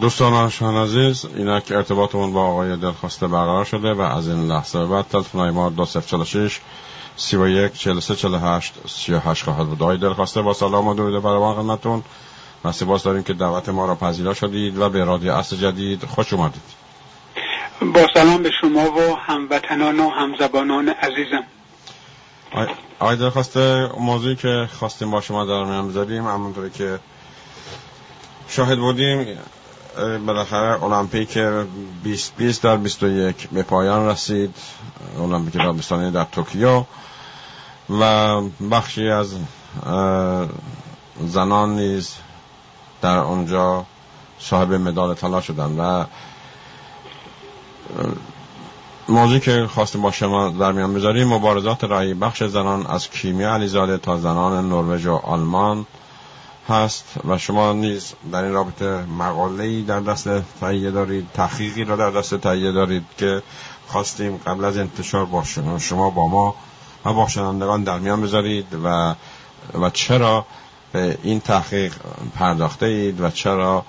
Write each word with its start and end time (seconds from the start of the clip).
دوستان 0.00 0.50
شان 0.50 0.76
عزیز 0.76 1.26
اینک 1.36 1.72
ارتباطمون 1.72 2.32
با 2.32 2.46
آقای 2.46 2.76
دلخواسته 2.76 3.26
برقرار 3.26 3.64
شده 3.64 3.92
و 3.92 4.00
از 4.00 4.28
این 4.28 4.48
لحظه 4.48 4.86
بعد 4.86 5.08
تلفن 5.08 5.50
ما 5.50 5.70
دو 5.70 5.84
سف 5.84 6.06
چل 6.06 6.24
شش 6.24 6.60
سی 7.16 7.36
و 7.36 7.48
یک 7.48 7.72
چل 7.72 8.00
سه 8.00 8.16
چل 8.16 8.34
هشت 8.34 8.74
سی 8.88 9.12
و 9.12 9.18
هشت 9.18 9.44
خواهد 9.44 9.66
بود. 9.66 9.82
آقای 9.82 9.96
دلخواسته 9.96 10.42
با 10.42 10.52
سلام 10.52 10.88
و 10.88 10.94
درود 10.94 11.22
برابان 11.22 11.56
خدمتون 11.56 12.02
و 12.64 12.72
سپاس 12.72 13.02
داریم 13.02 13.22
که 13.22 13.32
دعوت 13.32 13.68
ما 13.68 13.86
را 13.86 13.94
پذیرا 13.94 14.34
شدید 14.34 14.78
و 14.78 14.88
به 14.88 15.04
رادیو 15.04 15.32
اصل 15.32 15.56
جدید 15.56 16.04
خوش 16.04 16.32
اومدید. 16.32 16.62
با 17.94 18.06
سلام 18.14 18.42
به 18.42 18.50
شما 18.60 18.92
و 18.92 19.16
هموطنان 19.16 20.00
و 20.00 20.10
همزبانان 20.10 20.88
عزیزم. 20.88 21.44
آقای 23.00 23.16
درخواسته 23.16 23.90
موضوعی 23.98 24.36
که 24.36 24.68
خواستیم 24.78 25.10
با 25.10 25.20
شما 25.20 25.44
در 25.44 25.64
میان 25.64 25.88
بذاریم 25.88 26.26
همونطوری 26.26 26.70
که 26.70 26.98
شاهد 28.48 28.78
بودیم 28.78 29.38
بالاخره 29.96 30.82
المپیک 30.82 31.38
2020 31.38 32.62
در 32.62 32.76
21 32.76 33.48
به 33.48 33.62
پایان 33.62 34.08
رسید. 34.08 34.54
المپیک 35.18 35.62
تابستانی 35.62 36.10
در 36.10 36.24
توکیو. 36.24 36.84
و 38.00 38.40
بخشی 38.70 39.08
از 39.08 39.34
زنان 41.26 41.76
نیز 41.76 42.14
در 43.02 43.18
اونجا 43.18 43.84
صاحب 44.38 44.72
مدال 44.72 45.14
طلا 45.14 45.40
شدن 45.40 45.76
و 45.80 46.04
موضوعی 49.08 49.40
که 49.40 49.66
خواستیم 49.66 50.02
با 50.02 50.10
شما 50.10 50.48
در 50.48 50.72
میان 50.72 50.94
بذاریم 50.94 51.28
مبارزات 51.28 51.84
رای 51.84 52.14
بخش 52.14 52.42
زنان 52.42 52.86
از 52.86 53.10
کیمیا 53.10 53.54
علیزاده 53.54 53.98
تا 53.98 54.16
زنان 54.16 54.68
نروژ 54.68 55.06
و 55.06 55.14
آلمان. 55.14 55.86
هست 56.68 57.04
و 57.28 57.38
شما 57.38 57.72
نیز 57.72 58.12
در 58.32 58.44
این 58.44 58.52
رابطه 58.52 59.04
مقاله 59.18 59.82
در 59.82 60.00
دست 60.00 60.28
تهیه 60.60 60.90
دارید 60.90 61.28
تحقیقی 61.34 61.84
را 61.84 61.96
در 61.96 62.10
دست 62.10 62.34
تهیه 62.34 62.72
دارید 62.72 63.04
که 63.18 63.42
خواستیم 63.88 64.36
قبل 64.36 64.64
از 64.64 64.76
انتشار 64.76 65.24
با 65.24 65.44
شما 65.78 66.10
با 66.10 66.28
ما 66.28 66.54
و 67.04 67.12
با 67.12 67.78
در 67.84 67.98
میان 67.98 68.22
بذارید 68.22 68.66
و 68.84 69.14
و 69.74 69.90
چرا 69.90 70.46
به 70.92 71.18
این 71.22 71.40
تحقیق 71.40 71.94
پرداخته 72.34 72.86
اید 72.86 73.20
و 73.20 73.30
چرا 73.30 73.84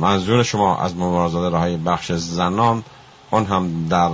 منظور 0.00 0.42
شما 0.42 0.76
از 0.78 0.96
مبارزات 0.96 1.52
راه 1.52 1.76
بخش 1.76 2.12
زنان 2.12 2.84
اون 3.30 3.44
هم 3.44 3.88
در 3.88 4.10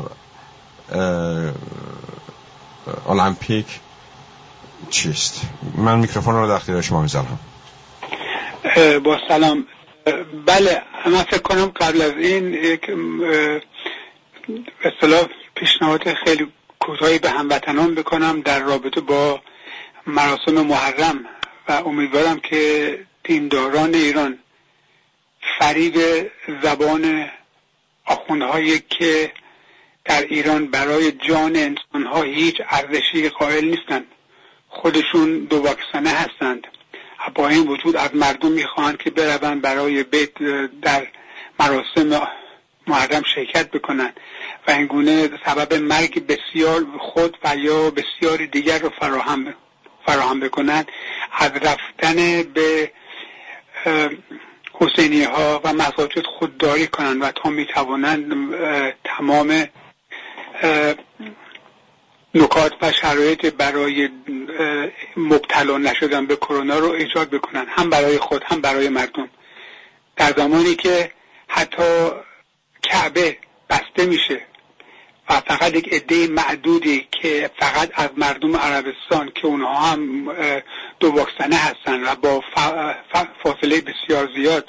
المپیک 3.09 3.81
چیست؟ 4.91 5.41
من 5.77 5.99
میکروفون 5.99 6.35
رو 6.35 6.47
در 6.47 6.53
اختیار 6.53 6.83
شما 6.83 7.03
می‌ذارم. 7.03 7.39
با 9.05 9.19
سلام. 9.29 9.67
بله 10.47 10.83
من 11.07 11.23
فکر 11.23 11.43
کنم 11.43 11.67
قبل 11.67 12.03
از 12.03 12.13
این 12.13 12.55
یک 12.55 12.91
اصطلاح 14.85 15.27
پیشنهاد 15.55 16.15
خیلی 16.15 16.53
کوتاهی 16.81 17.19
به 17.19 17.31
هموطنان 17.31 17.95
بکنم 17.95 18.41
در 18.41 18.61
رابطه 18.61 19.01
با 19.01 19.41
مراسم 20.07 20.53
محرم 20.53 21.25
و 21.69 21.73
امیدوارم 21.73 22.41
که 22.41 22.99
دینداران 23.25 23.95
ایران 23.95 24.39
فریب 25.59 25.95
زبان 26.63 27.31
آخوندهایی 28.07 28.83
که 28.89 29.33
در 30.05 30.23
ایران 30.23 30.67
برای 30.67 31.13
جان 31.13 31.57
انسانها 31.57 32.23
هیچ 32.23 32.57
ارزشی 32.69 33.29
قائل 33.29 33.65
نیستند. 33.65 34.05
خودشون 34.71 35.39
دو 35.39 35.57
واکسنه 35.57 36.11
هستند. 36.11 36.67
با 37.35 37.49
این 37.49 37.69
وجود 37.69 37.97
از 37.97 38.15
مردم 38.15 38.53
می‌خواهند 38.53 38.99
که 38.99 39.11
بروند 39.11 39.63
برای 39.63 40.03
بیت 40.03 40.35
در 40.83 41.07
مراسم 41.61 42.29
محرم 42.87 43.23
شرکت 43.35 43.71
بکنند. 43.71 44.21
و 44.69 44.71
این 44.71 44.87
گونه 44.87 45.31
سبب 45.47 45.75
مرگ 45.75 46.27
بسیار 46.27 46.87
خود 46.99 47.39
و 47.45 47.57
یا 47.57 47.91
بسیار 47.91 48.47
دیگر 48.47 48.79
رو 48.79 48.91
فراهم 49.01 49.55
فراهم 50.07 50.41
بکنند 50.41 50.89
از 51.33 51.51
رفتن 51.51 52.43
به 52.43 52.93
حسینی 54.73 55.23
ها 55.23 55.61
و 55.65 55.73
مساجد 55.73 56.27
خودداری 56.39 56.87
کنند 56.87 57.23
و 57.23 57.31
تا 57.31 57.51
می‌توانند 57.51 58.55
تمام 59.05 59.65
نکات 62.35 62.73
و 62.83 62.93
شرایط 62.93 63.47
برای 63.47 64.09
مبتلا 65.17 65.79
نشدن 65.79 66.27
به 66.27 66.37
کرونا 66.37 66.79
رو 66.79 66.91
ایجاد 66.91 67.31
بکنن 67.31 67.67
هم 67.69 67.91
برای 67.91 68.19
خود 68.19 68.45
هم 68.45 68.61
برای 68.61 68.89
مردم. 68.89 69.31
در 70.17 70.33
زمانی 70.37 70.75
که 70.75 71.13
حتی 71.49 72.11
کعبه 72.83 73.39
بسته 73.71 74.07
میشه 74.07 74.41
و 75.31 75.41
فقط 75.41 75.75
یک 75.75 75.95
عده 75.95 76.27
معدودی 76.27 77.09
که 77.11 77.51
فقط 77.59 77.91
از 77.95 78.09
مردم 78.17 78.57
عربستان 78.57 79.33
که 79.35 79.47
اونها 79.47 79.75
هم 79.75 80.33
دو 81.01 81.11
واکسنه 81.11 81.57
هستن 81.57 82.05
و 82.05 82.15
با 82.15 82.45
فاصله 83.43 83.81
بسیار 83.81 84.29
زیاد 84.37 84.69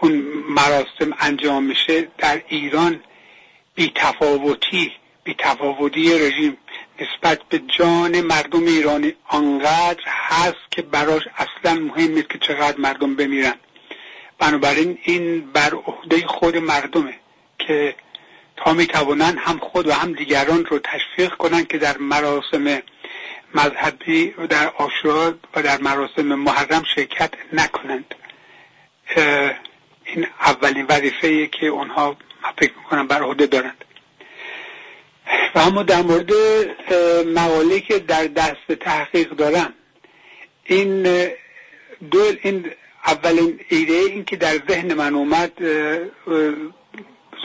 اون 0.00 0.12
مراسم 0.48 1.16
انجام 1.20 1.64
میشه 1.64 2.08
در 2.18 2.42
ایران 2.48 3.02
بی 3.74 3.92
تفاوتی 3.94 4.92
بی 5.24 5.34
تفاوتی 5.38 6.18
رژیم 6.18 6.56
نسبت 7.00 7.42
به 7.42 7.58
جان 7.78 8.20
مردم 8.20 8.66
ایرانی 8.66 9.14
آنقدر 9.28 10.02
هست 10.06 10.70
که 10.70 10.82
براش 10.82 11.22
اصلا 11.36 11.74
مهم 11.74 12.10
نیست 12.10 12.30
که 12.30 12.38
چقدر 12.38 12.78
مردم 12.78 13.16
بمیرن. 13.16 13.54
بنابراین 14.38 14.98
این 15.02 15.40
بر 15.52 15.74
عهده 15.74 16.26
خود 16.26 16.56
مردمه 16.56 17.14
که 17.58 17.94
تا 18.56 18.72
می‌توانند 18.72 19.38
هم 19.38 19.58
خود 19.58 19.86
و 19.86 19.92
هم 19.92 20.12
دیگران 20.12 20.64
رو 20.64 20.78
تشویق 20.78 21.34
کنند 21.34 21.68
که 21.68 21.78
در 21.78 21.98
مراسم 21.98 22.82
مذهبی 23.54 24.34
و 24.38 24.46
در 24.46 24.68
آشورا 24.68 25.34
و 25.54 25.62
در 25.62 25.80
مراسم 25.80 26.22
محرم 26.22 26.82
شرکت 26.94 27.30
نکنند. 27.52 28.14
این 30.04 30.26
اولین 30.40 30.86
وظیفه 30.88 31.46
که 31.46 31.66
اونها 31.66 32.16
فکر 32.58 32.72
می‌کنم 32.76 33.06
بر 33.06 33.22
عهده 33.22 33.46
دارند. 33.46 33.84
و 35.54 35.58
اما 35.58 35.82
در 35.82 36.02
مورد 36.02 36.32
مقاله 37.26 37.80
که 37.80 37.98
در 37.98 38.24
دست 38.24 38.72
تحقیق 38.80 39.30
دارم 39.30 39.74
این 40.64 41.02
دو 42.10 42.32
این 42.42 42.70
اولین 43.06 43.60
ایده 43.68 43.94
این 43.94 44.24
که 44.24 44.36
در 44.36 44.58
ذهن 44.68 44.94
من 44.94 45.14
اومد 45.14 45.52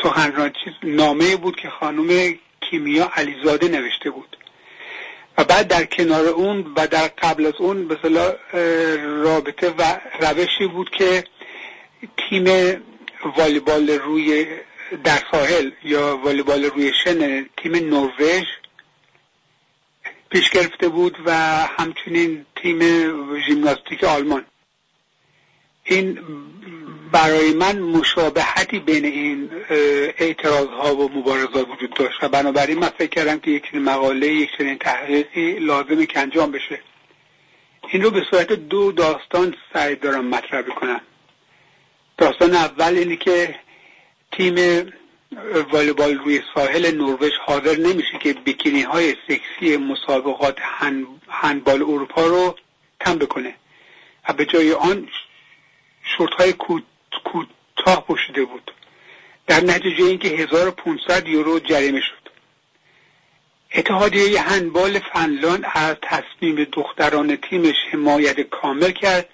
سخنران 0.04 0.54
نامه 0.84 1.36
بود 1.36 1.56
که 1.56 1.70
خانم 1.70 2.36
کیمیا 2.62 3.12
علیزاده 3.16 3.68
نوشته 3.68 4.10
بود. 4.10 4.38
و 5.38 5.44
بعد 5.44 5.68
در 5.68 5.86
کنار 5.86 6.28
اون 6.28 6.74
و 6.76 6.88
در 6.88 7.08
قبل 7.08 7.46
از 7.46 7.54
اون 7.60 7.88
به 7.88 7.98
رابطه 9.24 9.70
و 9.78 10.00
روشی 10.22 10.68
بود 10.68 10.90
که 10.90 11.24
تیم 12.18 12.46
والیبال 13.38 13.90
روی 13.90 14.46
در 15.04 15.20
ساحل 15.32 15.72
یا 15.84 16.18
والیبال 16.18 16.64
روی 16.66 16.92
شن 17.04 17.46
تیم 17.58 17.76
نروژ 17.76 18.44
پیش 20.30 20.50
گرفته 20.50 20.88
بود 20.88 21.18
و 21.26 21.32
همچنین 21.78 22.46
تیم 22.56 22.80
ژیمناستیک 23.48 24.04
آلمان. 24.04 24.46
این 25.84 26.20
برای 27.12 27.54
من 27.54 27.80
مشابهتی 27.80 28.80
بین 28.80 29.06
این 29.06 29.50
اعتراض 30.18 30.68
ها 30.68 30.96
و 30.96 31.12
مبارزات 31.18 31.68
وجود 31.70 31.94
داشت 31.94 32.24
و 32.24 32.30
بنابراین 32.30 32.80
من 32.80 32.90
فکر 32.90 33.10
کردم 33.10 33.40
که 33.40 33.52
یک 33.52 33.76
مقاله 33.76 34.28
یک 34.28 34.50
چنین 34.58 34.78
تحقیقی 34.78 35.60
لازمه 35.60 36.06
که 36.06 36.20
انجام 36.20 36.52
بشه. 36.52 36.80
این 37.88 38.02
رو 38.02 38.12
به 38.12 38.22
صورت 38.32 38.54
دو 38.54 38.92
داستان 38.92 39.56
سعی 39.74 39.96
دارم 39.96 40.26
مطرح 40.26 40.62
بکنم. 40.62 41.02
داستان 42.18 42.54
اول 42.54 42.98
اینه 42.98 43.16
که 43.16 43.56
تیم 44.32 44.86
والیبال 45.72 46.18
روی 46.18 46.42
ساحل 46.56 46.96
نروژ 46.96 47.32
حاضر 47.46 47.78
نمیشه 47.78 48.18
که 48.24 48.34
بیکینی 48.34 48.82
های 48.82 49.16
سکسی 49.28 49.78
مسابقات 49.78 50.58
هندبال 51.30 51.82
اروپا 51.82 52.28
رو 52.28 52.56
کم 53.06 53.18
بکنه. 53.18 53.56
و 54.30 54.34
به 54.34 54.46
جای 54.46 54.74
آن 54.74 55.08
شورت 56.04 56.34
های 56.34 56.54
کوتاه 56.54 58.06
پوشیده 58.08 58.46
بود. 58.46 58.72
در 59.48 59.62
نتیجه 59.64 60.06
اینکه 60.06 60.28
1500 60.28 61.28
یورو 61.28 61.60
جریمه 61.60 62.02
شد. 62.02 62.30
اتحادیه 63.76 64.42
هندبال 64.42 65.00
فنلاند 65.00 65.66
از 65.74 65.96
تصمیم 66.02 66.64
دختران 66.64 67.36
تیمش 67.36 67.76
حمایت 67.92 68.42
کامل 68.42 68.92
کرد 68.92 69.30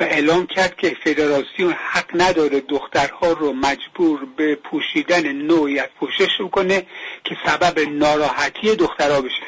و 0.00 0.04
اعلام 0.04 0.46
کرد 0.46 0.76
که 0.76 0.96
فدراسیون 1.04 1.72
حق 1.72 2.10
نداره 2.14 2.60
دخترها 2.60 3.32
رو 3.32 3.52
مجبور 3.52 4.24
به 4.36 4.54
پوشیدن 4.54 5.32
نوعی 5.32 5.78
از 5.78 5.88
پوشش 6.00 6.38
کنه 6.52 6.86
که 7.24 7.36
سبب 7.46 7.78
ناراحتی 7.78 8.76
دخترها 8.76 9.20
بشه. 9.20 9.42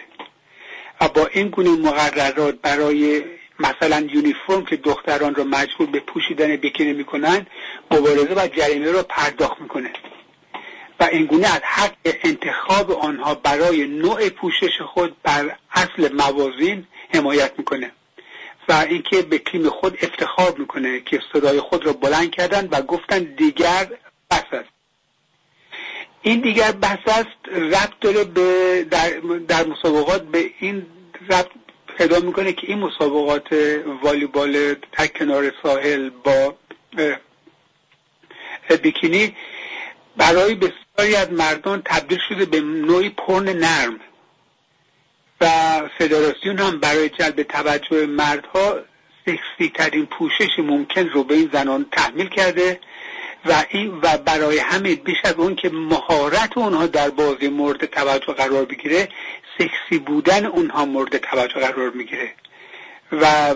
و 1.01 1.09
با 1.09 1.27
این 1.27 1.49
گونه 1.49 1.71
مقررات 1.71 2.55
برای 2.63 3.25
مثلا 3.59 4.07
یونیفرم 4.13 4.65
که 4.65 4.77
دختران 4.77 5.35
رو 5.35 5.45
مجبور 5.45 5.87
به 5.87 6.01
پوشیدن 6.01 6.57
بیکینی 6.57 6.93
می‌کنن 6.93 7.47
مبارزه 7.91 8.35
و 8.37 8.49
جریمه 8.49 8.91
رو 8.91 9.03
پرداخت 9.03 9.61
می‌کنه. 9.61 9.91
و 11.01 11.05
اینگونه 11.05 11.47
از 11.47 11.61
حق 11.63 11.97
انتخاب 12.05 12.91
آنها 12.91 13.35
برای 13.35 13.87
نوع 13.87 14.29
پوشش 14.29 14.81
خود 14.81 15.17
بر 15.23 15.57
اصل 15.73 16.13
موازین 16.15 16.87
حمایت 17.15 17.53
می‌کنه. 17.59 17.93
و 18.69 18.73
اینکه 18.73 19.23
به 19.23 19.39
تیم 19.39 19.69
خود 19.69 19.99
افتخار 20.03 20.55
می‌کنه 20.59 21.01
که 21.01 21.21
صدای 21.33 21.61
خود 21.61 21.87
را 21.87 21.93
بلند 21.93 22.31
کردن 22.31 22.69
و 22.71 22.83
گفتن 22.83 23.19
دیگر 23.19 23.87
بس 24.31 24.45
است. 24.53 24.69
این 26.23 26.41
دیگر 26.41 26.73
بس 26.73 26.99
است 27.07 27.49
ربط 27.49 28.01
داره 28.01 28.25
به 28.25 28.87
در, 28.91 29.11
در 29.49 29.67
مسابقات 29.67 30.23
به 30.23 30.51
این 30.59 30.87
ربط 31.31 31.49
پیدا 31.99 32.21
می‌کنه 32.21 32.53
که 32.53 32.67
این 32.67 32.79
مسابقات 32.79 33.53
والیبال 34.03 34.75
در 34.75 35.07
کنار 35.07 35.53
ساحل 35.63 36.11
با 36.25 36.55
بیکینی 38.83 39.37
برای 40.17 40.55
بسیاری 40.55 41.17
از 41.17 41.33
مردان 41.33 41.83
تبدیل 41.85 42.19
شده 42.29 42.45
به 42.45 42.61
نوعی 42.61 43.09
پرن 43.09 43.49
نرم. 43.49 44.01
و 45.41 45.49
فدراسیون 45.99 46.59
هم 46.59 46.81
برای 46.81 47.09
جلب 47.09 47.43
توجه 47.43 48.07
مردها 48.07 48.79
سکسی 49.27 49.69
ترین 49.75 50.07
پوشش 50.07 50.59
ممکن 50.59 51.09
رو 51.09 51.25
به 51.25 51.35
این 51.35 51.51
زنان 51.53 51.87
تحمیل 51.93 52.29
کرده 52.29 52.81
و 53.45 53.65
این 53.71 53.99
و 54.03 54.19
برای 54.19 54.59
همه 54.59 54.95
بیش 54.95 55.17
از 55.25 55.35
اون 55.35 55.55
که 55.55 55.69
مهارت 55.69 56.59
اونها 56.59 56.87
در 56.87 57.11
بازی 57.11 57.49
مورد 57.49 57.85
توجه 57.85 58.33
قرار 58.33 58.65
بگیره 58.65 59.09
سکسی 59.59 59.99
بودن 59.99 60.47
اونها 60.47 60.85
مورد 60.85 61.19
توجه 61.19 61.61
قرار 61.61 61.91
می‌گیره. 61.91 62.35
و 63.13 63.55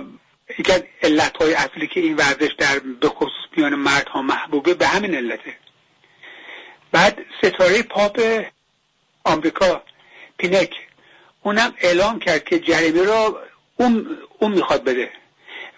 یکی 0.59 0.73
از 0.73 0.83
علت 1.03 1.37
های 1.37 1.55
اصلی 1.55 1.87
که 1.87 2.01
این 2.01 2.17
ورزش 2.17 2.51
در 2.59 2.79
به 2.79 3.09
خصوص 3.09 3.49
میان 3.57 3.75
مردها 3.75 4.23
محبوبه 4.23 4.75
به 4.75 4.87
همین 4.87 5.15
علته. 5.15 5.57
بعد 6.93 7.19
ستاره 7.43 7.83
پاپ 7.83 8.45
آمریکا 9.25 9.83
پینک. 10.39 10.88
اونم 11.43 11.75
اعلام 11.79 12.19
کرد 12.19 12.45
که 12.45 12.59
جریمه 12.59 13.03
را 13.03 13.43
اون, 13.77 14.19
اون 14.39 14.53
می‌خواد 14.53 14.85
بده. 14.85 15.11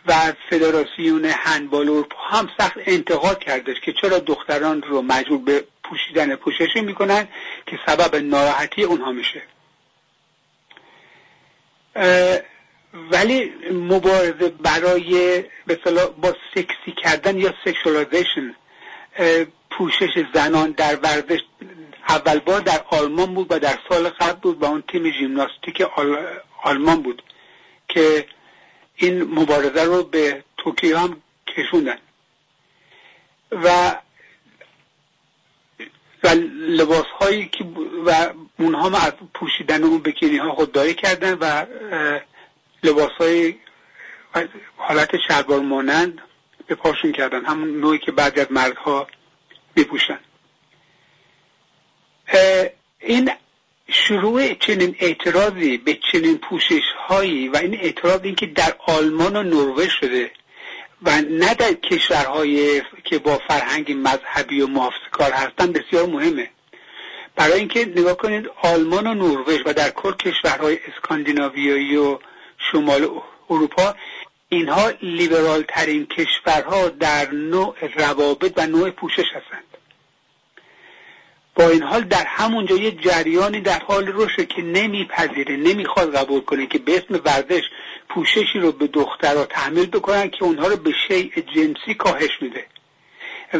و 0.06 0.32
فدراسیون 0.50 1.24
هندبال 1.24 1.88
اروپا 1.88 2.16
هم 2.30 2.50
سخت 2.58 2.76
انتقاد 2.86 3.38
کردش 3.38 3.80
که 3.80 3.92
چرا 3.92 4.18
دختران 4.18 4.82
رو 4.82 5.02
مجبور 5.02 5.38
به 5.38 5.64
پوشیدن 5.84 6.36
پوششی 6.36 6.80
می‌کنن 6.80 7.28
که 7.66 7.78
سبب 7.86 8.16
ناراحتی 8.16 8.82
اونها 8.82 9.12
میشه. 9.12 9.42
ولی 13.10 13.52
مبارزه 13.72 14.48
برای 14.48 15.44
با 16.20 16.36
سکسی 16.54 16.92
کردن 17.02 17.38
یا 17.38 17.54
sexualization 17.64 18.54
پوشش 19.80 20.24
زنان 20.34 20.70
در 20.70 20.96
ورزش 20.96 21.40
اول 22.08 22.38
بار 22.38 22.60
در 22.60 22.84
آلمان 22.90 23.34
بود 23.34 23.46
و 23.50 23.58
در 23.58 23.78
سال 23.88 24.08
قبل 24.08 24.40
بود 24.40 24.58
با 24.58 24.68
اون 24.68 24.82
تیم 24.88 25.10
ژیمناستیک 25.12 25.82
آلمان 26.62 27.02
بود 27.02 27.22
که 27.88 28.26
این 28.96 29.22
مبارزه 29.22 29.84
رو 29.84 30.02
به 30.04 30.44
توکیو 30.56 30.98
هم 30.98 31.22
کشوندن. 31.46 31.98
و 33.52 33.96
و 36.24 36.28
لباس 36.68 37.06
هایی 37.20 37.48
که 37.48 37.64
و 38.06 38.32
اونها 38.58 38.88
هم 38.88 38.94
از 38.94 39.12
پوشیدن 39.34 39.84
اون 39.84 39.98
بکینی 39.98 40.36
ها 40.36 40.52
خودداری 40.54 40.94
کردن 40.94 41.34
و 41.40 41.66
لباس 42.82 43.10
های 43.20 43.54
حالت 44.76 45.10
شلوار 45.28 45.60
مانند 45.60 46.18
به 46.66 46.74
پاشون 46.74 47.12
کردن. 47.12 47.44
همون 47.44 47.80
نوعی 47.80 47.98
که 47.98 48.12
بعضی 48.12 48.40
از 48.40 48.52
مردها 48.52 49.06
میپوشن 49.76 50.18
این 53.00 53.30
شروع 53.88 54.54
چنین 54.54 54.96
اعتراضی 54.98 55.76
به 55.76 55.98
چنین 56.12 56.38
پوشش 56.38 56.82
هایی 57.08 57.48
و 57.48 57.56
این 57.56 57.74
اعتراض 57.74 58.20
این 58.22 58.34
که 58.34 58.46
در 58.46 58.74
آلمان 58.86 59.36
و 59.36 59.42
نروژ 59.42 59.92
شده 60.00 60.30
و 61.02 61.20
نه 61.20 61.54
در 61.54 61.72
کشورهای 61.72 62.82
که 63.04 63.18
با 63.18 63.38
فرهنگ 63.48 63.92
مذهبی 63.92 64.60
و 64.60 64.66
محافظکار 64.66 65.32
هستن 65.32 65.72
بسیار 65.72 66.06
مهمه. 66.06 66.50
برای 67.36 67.58
اینکه 67.58 67.86
نگاه 67.86 68.16
کنید 68.16 68.46
آلمان 68.62 69.06
و 69.06 69.14
نروژ 69.14 69.60
و 69.66 69.72
در 69.72 69.90
کل 69.90 70.12
کشورهای 70.12 70.78
اسکاندیناویایی 70.88 71.96
و 71.96 72.18
شمال 72.58 73.08
اروپا 73.50 73.94
اینها 74.52 74.90
لیبرال 75.02 75.62
ترین 75.68 76.06
کشورها 76.06 76.88
در 76.88 77.30
نوع 77.30 77.74
روابط 77.96 78.52
و 78.56 78.66
نوع 78.66 78.90
پوشش 78.90 79.26
هستند. 79.34 79.64
با 81.54 81.68
این 81.68 81.82
حال 81.82 82.00
در 82.00 82.24
همونجا 82.26 82.76
یه 82.76 82.90
جریانی 82.90 83.60
در 83.60 83.78
حال 83.78 84.12
رشد 84.14 84.48
که 84.48 84.62
نمیپذیره 84.62 85.56
نمی‌خواد 85.56 86.16
قبول 86.16 86.40
کنه 86.40 86.66
که 86.66 86.78
به 86.78 86.96
اسم 86.96 87.20
ورزش 87.24 87.62
پوششی 88.08 88.58
رو 88.58 88.72
به 88.72 88.86
دخترها 88.86 89.44
تحمیل 89.44 89.86
بکنن 89.86 90.30
که 90.30 90.44
اونها 90.44 90.66
رو 90.66 90.76
به 90.76 90.92
شیء 91.08 91.30
جنسی 91.54 91.94
کاهش 91.98 92.30
میده. 92.40 92.66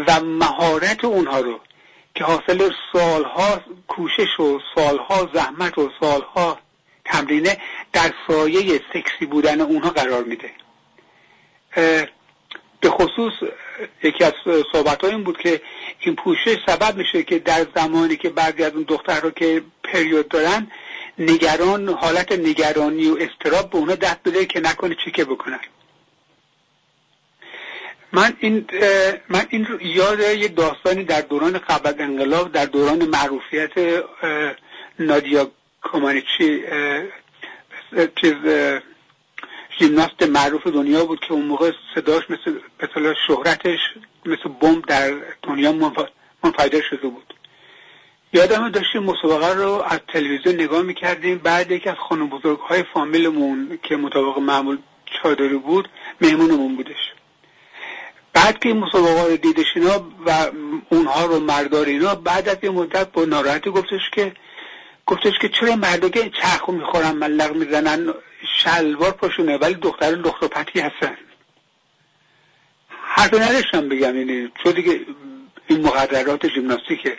و 0.06 0.20
مهارت 0.20 1.04
اونها 1.04 1.40
رو 1.40 1.60
که 2.14 2.24
حاصل 2.24 2.70
سالها 2.92 3.60
کوشش 3.88 4.40
و 4.40 4.60
سالها 4.74 5.30
زحمت 5.34 5.78
و 5.78 5.90
سالها 6.00 6.58
تمرینه 7.04 7.58
در 7.92 8.12
سایه 8.28 8.80
سکسی 8.94 9.26
بودن 9.26 9.60
اونها 9.60 9.90
قرار 9.90 10.24
میده. 10.24 10.50
به 12.80 12.90
خصوص 12.90 13.32
یکی 14.02 14.24
از 14.24 14.32
صحبت 14.72 15.04
این 15.04 15.24
بود 15.24 15.38
که 15.38 15.60
این 16.00 16.16
پوشش 16.16 16.56
سبب 16.66 16.96
میشه 16.96 17.22
که 17.22 17.38
در 17.38 17.66
زمانی 17.76 18.16
که 18.16 18.28
بعضی 18.28 18.62
از 18.64 18.72
اون 18.72 18.82
دختر 18.88 19.20
رو 19.20 19.30
که 19.30 19.62
پریود 19.84 20.28
دارن 20.28 20.70
نگران 21.18 21.88
حالت 21.88 22.32
نگرانی 22.32 23.06
و 23.08 23.16
استراب 23.20 23.70
به 23.70 23.76
اونا 23.76 23.94
دست 23.94 24.18
بده 24.24 24.46
که 24.46 24.60
نکنه 24.60 24.96
چیکه 25.04 25.24
بکنن. 25.24 25.60
من 28.12 28.36
این 28.40 28.66
من 29.28 29.46
این 29.48 29.66
یاد 29.80 30.20
یه 30.20 30.48
داستانی 30.48 31.04
در 31.04 31.20
دوران 31.20 31.58
قبل 31.58 32.02
انقلاب 32.02 32.52
در 32.52 32.64
دوران 32.66 33.04
معروفیت 33.08 33.70
نادیا 34.98 35.50
کامانیچی 35.80 36.62
چیز 38.20 38.34
ژیمناست 39.80 40.22
معروف 40.22 40.66
دنیا 40.66 41.04
بود 41.04 41.20
که 41.20 41.32
اون 41.32 41.44
موقع 41.44 41.72
صداش 41.94 42.30
مثل 42.30 42.58
مثلا 42.82 43.14
شهرتش 43.26 43.78
مثل 44.26 44.48
بمب 44.60 44.86
در 44.86 45.14
دنیا 45.42 45.72
منفجر 46.44 46.82
شده 46.90 47.08
بود. 47.08 47.34
یادم 48.32 48.68
داشتیم 48.68 49.02
مسابقه 49.02 49.54
رو 49.54 49.82
از 49.88 50.00
تلویزیون 50.08 50.54
نگاه 50.54 50.82
می‌کردیم. 50.82 51.38
بعد 51.38 51.70
یکی 51.70 51.88
از 51.88 51.96
خانم 52.08 52.28
بزرگ 52.28 52.58
های 52.58 52.82
فامیلمون 52.94 53.78
که 53.82 53.96
مطابق 53.96 54.38
معمول 54.38 54.78
چادری 55.22 55.56
بود 55.56 55.88
مهمونمون 56.20 56.76
بودش. 56.76 57.12
بعد 58.32 58.58
که 58.58 58.68
این 58.68 58.78
مسابقه 58.78 59.24
رو 59.30 59.36
دیدش 59.36 59.76
اینا 59.76 60.06
و 60.26 60.50
اونها 60.90 61.24
رو 61.24 61.40
مردار 61.40 61.86
اینا 61.86 62.14
بعد 62.14 62.48
از 62.48 62.56
یه 62.62 62.70
مدت 62.70 63.12
با 63.12 63.24
ناراحتی 63.24 63.70
گفتش 63.70 64.10
که 64.12 64.32
گفتش 65.06 65.38
که 65.38 65.48
چرا 65.48 65.76
مردا 65.76 66.08
که 66.08 66.30
چرخو 66.42 66.72
می‌خورن 66.72 67.12
ملق 67.12 67.54
می‌زنن 67.54 68.14
شلوار 68.56 69.10
پاشونه 69.10 69.56
ولی 69.56 69.74
دختر 69.74 70.06
لخت 70.06 70.42
و 70.42 70.48
پتی 70.48 70.80
هستن. 70.80 71.16
حرف 72.88 73.34
نداشتم 73.34 73.88
بگم 73.88 74.16
یعنی 74.16 74.50
چون 74.64 74.72
دیگه 74.72 75.00
این 75.66 75.80
مقررات 75.80 76.48
ژیمناستیکه. 76.48 77.16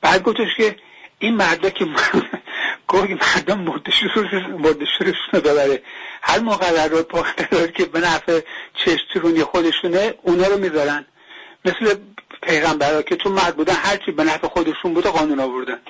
بعد 0.00 0.22
گفتش 0.22 0.56
که 0.56 0.76
این 1.18 1.36
مردا 1.36 1.70
که 1.70 1.86
گفت 2.88 3.10
مردم 3.10 3.60
مردشورشون 3.60 5.30
رو 5.32 5.40
ببره. 5.40 5.82
هر 6.22 6.40
مقررات 6.40 7.08
پاختر 7.08 7.66
که 7.66 7.84
به 7.84 8.00
نفع 8.00 8.40
چشترونی 8.74 9.44
خودشونه 9.44 10.14
اونا 10.22 10.46
رو 10.46 10.58
می‌ذارن. 10.58 11.06
مثل 11.64 11.94
پیغمبرها 12.42 13.02
که 13.02 13.16
تو 13.16 13.30
مرد 13.30 13.56
بودن 13.56 13.74
هرچی 13.74 14.10
به 14.10 14.24
نفع 14.24 14.48
خودشون 14.48 14.94
بوده 14.94 15.10
قانون 15.10 15.40
آوردن. 15.40 15.80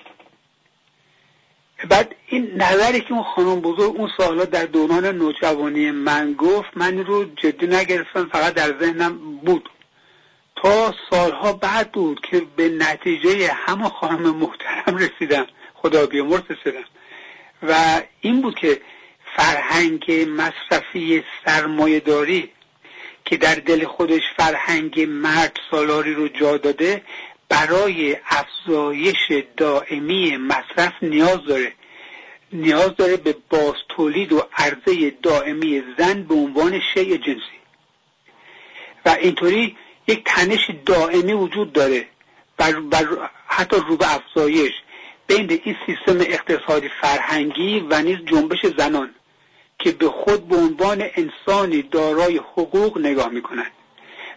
بعد 1.88 2.14
این 2.26 2.62
نظری 2.62 3.00
که 3.00 3.12
اون 3.12 3.22
خانم 3.22 3.60
بزرگ 3.60 3.96
اون 3.96 4.10
سالا 4.16 4.44
در 4.44 4.64
دوران 4.66 5.06
نوجوانی 5.06 5.90
من 5.90 6.32
گفت 6.32 6.70
من 6.76 6.98
رو 7.04 7.24
جدی 7.24 7.66
نگرفتم 7.66 8.28
فقط 8.32 8.54
در 8.54 8.78
ذهنم 8.78 9.18
بود. 9.44 9.68
تا 10.56 10.94
سالها 11.10 11.52
بعد 11.52 11.92
بود 11.92 12.20
که 12.30 12.42
به 12.56 12.68
نتیجه 12.68 13.52
همه 13.52 13.88
خانم 13.88 14.36
محترم 14.36 14.96
رسیدم 14.96 15.46
خدا 15.74 16.06
بیامرز 16.06 16.42
رسیدم. 16.50 16.84
و 17.62 18.02
این 18.20 18.42
بود 18.42 18.54
که 18.54 18.80
فرهنگ 19.36 20.28
مصرفی 20.36 21.24
سرمایه 21.44 22.00
داری 22.00 22.50
که 23.24 23.36
در 23.36 23.54
دل 23.54 23.86
خودش 23.86 24.22
فرهنگ 24.36 25.00
مرد 25.00 25.56
سالاری 25.70 26.14
رو 26.14 26.28
جا 26.28 26.56
داده 26.56 27.02
برای 27.50 28.16
افزایش 28.26 29.32
دائمی 29.56 30.36
مصرف 30.36 30.92
نیاز 31.02 31.44
داره. 31.48 31.72
نیاز 32.52 32.96
داره 32.96 33.16
به 33.16 33.36
باز 33.50 33.74
تولید 33.88 34.32
و 34.32 34.42
عرضه 34.56 35.10
دائمی 35.22 35.82
زن 35.98 36.22
به 36.22 36.34
عنوان 36.34 36.80
شیء 36.94 37.16
جنسی. 37.16 37.60
و 39.06 39.08
اینطوری 39.20 39.76
یک 40.06 40.24
تنش 40.24 40.70
دائمی 40.86 41.32
وجود 41.32 41.72
داره. 41.72 42.06
بر, 42.56 42.72
بر 42.72 43.30
حتی 43.46 43.76
رو 43.88 43.96
به 43.96 44.14
افزایش 44.14 44.72
بین 45.26 45.60
این 45.64 45.76
سیستم 45.86 46.20
اقتصادی 46.20 46.90
فرهنگی 47.00 47.86
و 47.90 48.02
نیز 48.02 48.18
جنبش 48.26 48.66
زنان 48.78 49.14
که 49.78 49.92
به 49.92 50.08
خود 50.08 50.48
به 50.48 50.56
عنوان 50.56 51.04
انسانی 51.14 51.82
دارای 51.82 52.36
حقوق 52.36 52.98
نگاه 52.98 53.28
می‌کنند. 53.28 53.72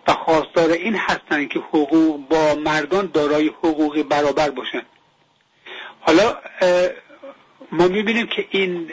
و 0.08 0.14
خواستار 0.14 0.72
این 0.72 0.96
هستند 0.96 1.50
که 1.50 1.60
حقوق 1.60 2.28
با 2.30 2.56
مردان 2.56 3.12
دارای 3.14 3.48
حقوقی 3.48 4.04
برابر 4.04 4.50
باشند. 4.50 4.86
حالا 6.00 6.38
ما 7.72 7.88
می‌بینیم 7.88 8.28
که 8.28 8.48
این 8.50 8.92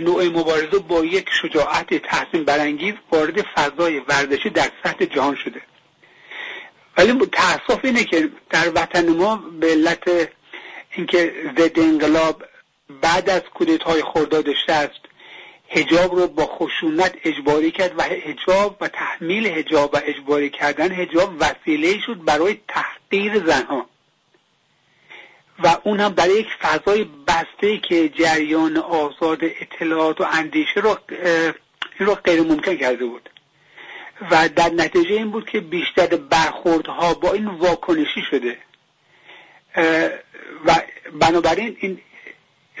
نوع 0.00 0.24
مبارزه 0.24 0.78
با 0.78 1.04
یک 1.04 1.28
شجاعت 1.42 1.94
تحسین 1.94 2.44
برانگیز 2.44 2.94
وارد 3.10 3.42
فضای 3.42 3.98
ورزشی 3.98 4.50
در 4.50 4.70
سطح 4.84 5.04
جهان 5.04 5.36
شده. 5.36 5.62
ولی 6.96 7.26
تاسف 7.26 7.84
اینه 7.84 8.04
که 8.04 8.28
در 8.50 8.70
وطن 8.74 9.08
ما 9.08 9.36
به 9.36 9.66
علت 9.66 10.28
اینکه 10.90 11.34
ضد 11.58 11.78
انقلاب 11.78 12.44
بعد 13.00 13.30
از 13.30 13.42
کودتای 13.54 14.02
خرداد 14.02 14.52
شست 14.52 15.11
هجاب 15.74 16.14
رو 16.14 16.26
با 16.26 16.46
خشونت 16.46 17.14
اجباری 17.24 17.70
کرد 17.70 17.94
و 17.98 18.02
هجاب 18.02 18.76
و 18.80 18.88
تحمیل 18.88 19.46
هجاب 19.46 19.94
و 19.94 20.00
اجباری 20.04 20.50
کردن 20.50 20.92
هجاب 20.92 21.34
وسیله 21.40 22.00
شد 22.06 22.24
برای 22.24 22.60
تحقیر 22.68 23.46
زنها. 23.46 23.86
و 25.64 25.76
اون 25.84 26.00
هم 26.00 26.08
در 26.12 26.30
یک 26.30 26.46
فضای 26.60 27.04
بسته 27.26 27.78
که 27.78 28.08
جریان 28.08 28.76
آزاد 28.76 29.38
اطلاعات 29.42 30.20
و 30.20 30.26
اندیشه 30.32 30.80
رو 30.80 30.98
این 31.98 32.06
رو 32.08 32.14
غیر 32.14 32.42
ممکن 32.42 32.76
کرده 32.76 33.04
بود. 33.04 33.28
و 34.30 34.48
در 34.48 34.70
نتیجه 34.70 35.14
این 35.14 35.30
بود 35.30 35.50
که 35.50 35.60
بیشتر 35.60 36.06
برخوردها 36.06 37.14
با 37.14 37.32
این 37.32 37.46
واکنشی 37.46 38.22
شده. 38.30 38.58
و 40.66 40.74
بنابراین 41.20 41.76
این 41.80 42.00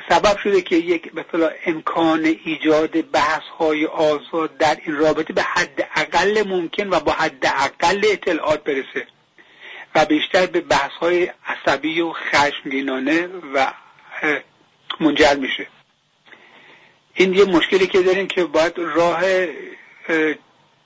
سبب 0.08 0.36
شده 0.38 0.60
که 0.62 0.76
یک 0.76 1.10
مثلا 1.14 1.50
امکان 1.66 2.24
ایجاد 2.44 3.00
بحث 3.00 3.42
های 3.58 3.86
آزاد 3.86 4.56
در 4.56 4.78
این 4.86 4.96
رابطه 4.96 5.32
به 5.32 5.42
حد 5.42 5.88
اقل 5.96 6.44
ممکن 6.46 6.88
و 6.88 7.00
با 7.00 7.12
حد 7.12 7.46
اقل 7.46 8.00
اطلاعات 8.04 8.64
برسه 8.64 9.06
و 9.94 10.04
بیشتر 10.04 10.46
به 10.46 10.60
بحث 10.60 10.90
های 10.90 11.30
عصبی 11.46 12.00
و 12.00 12.12
خشمگینانه 12.12 13.28
و 13.54 13.72
منجر 15.00 15.34
میشه. 15.34 15.66
این 17.14 17.34
یه 17.34 17.44
مشکلی 17.44 17.86
که 17.86 18.02
داریم 18.02 18.26
که 18.26 18.44
باید 18.44 18.72
راه 18.78 19.22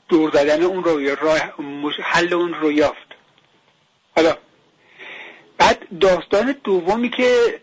دور 0.09 0.31
زدن 0.31 0.63
اون 0.63 0.85
رو 0.85 1.01
یا 1.01 1.15
راه 1.15 1.39
حل 2.03 2.35
اون 2.35 2.55
رو 2.55 2.73
یافت. 2.73 3.07
حالا 4.17 4.37
بعد 5.59 5.99
داستان 6.01 6.57
دومی 6.65 7.11
که 7.11 7.61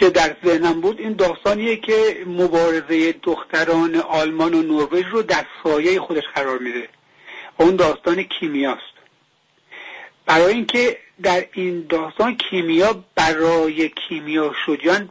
که 0.00 0.10
در 0.10 0.36
ذهنم 0.44 0.80
بود 0.80 1.00
این 1.00 1.12
داستانیه 1.12 1.76
که 1.76 2.24
مبارزه 2.26 3.12
دختران 3.12 3.96
آلمان 3.96 4.54
و 4.54 4.62
نروژ 4.62 5.04
رو 5.10 5.22
در 5.22 5.46
سایه 5.62 6.00
خودش 6.00 6.22
قرار 6.34 6.58
میده. 6.58 6.88
اون 7.56 7.76
داستان 7.76 8.22
کیمیاست. 8.22 8.94
برای 10.26 10.54
اینکه 10.54 10.98
در 11.22 11.46
این 11.52 11.86
داستان 11.88 12.36
کیمیا 12.36 13.04
برای 13.14 13.88
کیمیا 13.88 14.54
شدن 14.66 15.08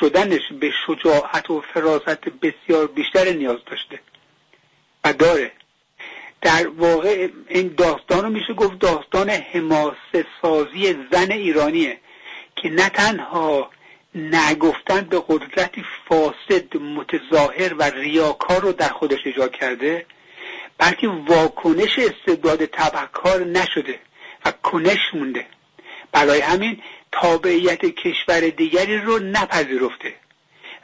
شدنش 0.00 0.52
به 0.60 0.72
شجاعت 0.86 1.50
و 1.50 1.60
فراست 1.74 2.20
بسیار 2.42 2.86
بیشتر 2.86 3.32
نیاز 3.32 3.58
داشته 3.66 4.00
و 5.04 5.12
داره. 5.12 5.52
در 6.40 6.68
واقع 6.68 7.28
این 7.48 7.74
داستان 7.76 8.24
رو 8.24 8.30
میشه 8.30 8.54
گفت 8.54 8.78
داستان 8.78 9.30
حماسه 9.30 10.26
سازی 10.42 10.94
زن 11.12 11.32
ایرانیه 11.32 11.98
که 12.56 12.68
نه 12.68 12.88
تنها 12.88 13.70
نگفتن 14.14 15.00
به 15.00 15.22
قدرتی 15.28 15.84
فاسد 16.08 16.76
متظاهر 16.76 17.74
و 17.74 17.82
ریاکار 17.82 18.60
رو 18.60 18.72
در 18.72 18.88
خودش 18.88 19.18
ایجاد 19.24 19.52
کرده 19.52 20.06
بلکه 20.78 21.08
واکنش 21.08 21.98
استبداد 21.98 22.64
تبهکار 22.64 23.44
نشده 23.44 23.98
و 24.44 24.52
کنش 24.62 25.14
مونده. 25.14 25.46
برای 26.12 26.40
همین 26.40 26.82
تابعیت 27.12 27.84
کشور 27.86 28.40
دیگری 28.40 28.98
رو 28.98 29.18
نپذیرفته 29.18 30.14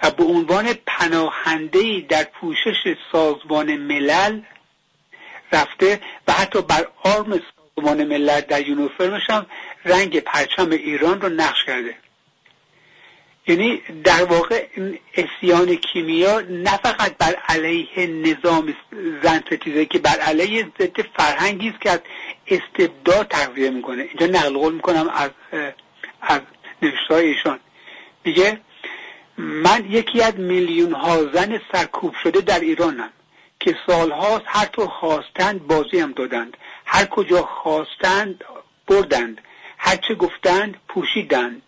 و 0.02 0.11
به 0.11 0.25
عنوان 0.25 0.73
پناهنده 0.87 2.00
در 2.09 2.25
پوشش 2.25 2.97
سازمان 3.12 3.76
ملل 3.76 4.40
رفته 5.52 6.00
و 6.28 6.33
حتی 6.33 6.62
بر 6.62 6.87
آرم 7.02 7.40
سازمان 7.76 8.04
ملل 8.04 8.40
در 8.40 8.69
یونیفرمش 8.69 9.31
هم 9.31 9.47
رنگ 9.85 10.21
پرچم 10.21 10.71
ایران 10.71 11.21
رو 11.21 11.28
نقش 11.28 11.64
کرده. 11.64 11.97
یعنی 13.47 13.83
در 14.05 14.25
واقع 14.25 14.67
اسیان 15.15 15.75
کیمیا 15.75 16.41
نه 16.41 16.77
فقط 16.77 17.17
بر 17.17 17.35
علیه 17.49 18.07
نظام 18.07 18.75
زن 19.23 19.43
ستیزه 19.47 19.87
که 19.87 19.99
بر 19.99 20.19
علیه 20.19 20.67
ضد 20.79 21.01
فرهنگی 21.01 21.69
است 21.69 21.81
که 21.81 21.91
از 21.91 22.01
استبداد 22.47 23.29
تغذیه 23.29 23.71
می‌کنه. 23.71 24.03
اینجا 24.03 24.27
نقل 24.27 24.59
قول 24.59 24.75
می‌کنم 24.75 25.11
از 25.15 25.31
از 26.21 26.41
نوشتهای 26.83 27.27
ایشان. 27.29 27.61
میگه 28.25 28.61
من 29.39 29.87
یکی 29.91 30.23
از 30.23 30.35
میلیون 30.35 30.93
ها 30.93 31.25
زن 31.33 31.61
سرکوب 31.73 32.15
شده 32.23 32.41
در 32.41 32.61
ایرانم 32.61 33.11
که 33.61 33.77
سالهاست 33.87 34.45
هر 34.47 34.65
طور 34.67 34.89
خواستند 34.89 35.67
بازی 35.67 35.99
هم 35.99 36.13
دادند. 36.13 36.57
هر 36.87 37.05
کجا 37.05 37.43
خواستند 37.43 38.45
بردند. 38.87 39.41
هر 39.79 39.97
چه 39.97 40.15
گفتند 40.15 40.77
پوشیدند. 40.89 41.63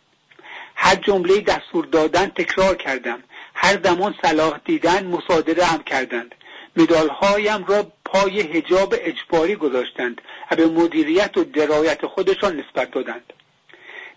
هر 0.76 0.94
جمله 0.94 1.40
دستور 1.40 1.86
دادن 1.86 2.26
تکرار 2.26 2.74
کردم. 2.74 3.22
هر 3.54 3.78
زمان 3.84 4.14
صلاح 4.22 4.60
دیدن 4.64 5.06
مصادره 5.06 5.64
هم 5.64 5.82
کردند. 5.82 6.34
مدالهایم 6.76 7.64
را 7.64 7.92
پای 8.04 8.40
هجاب 8.40 8.94
اجباری 8.98 9.56
گذاشتند 9.56 10.20
و 10.50 10.56
به 10.56 10.66
مدیریت 10.66 11.36
و 11.36 11.44
درایت 11.44 12.06
خودشان 12.06 12.56
نسبت 12.56 12.90
دادند. 12.90 13.32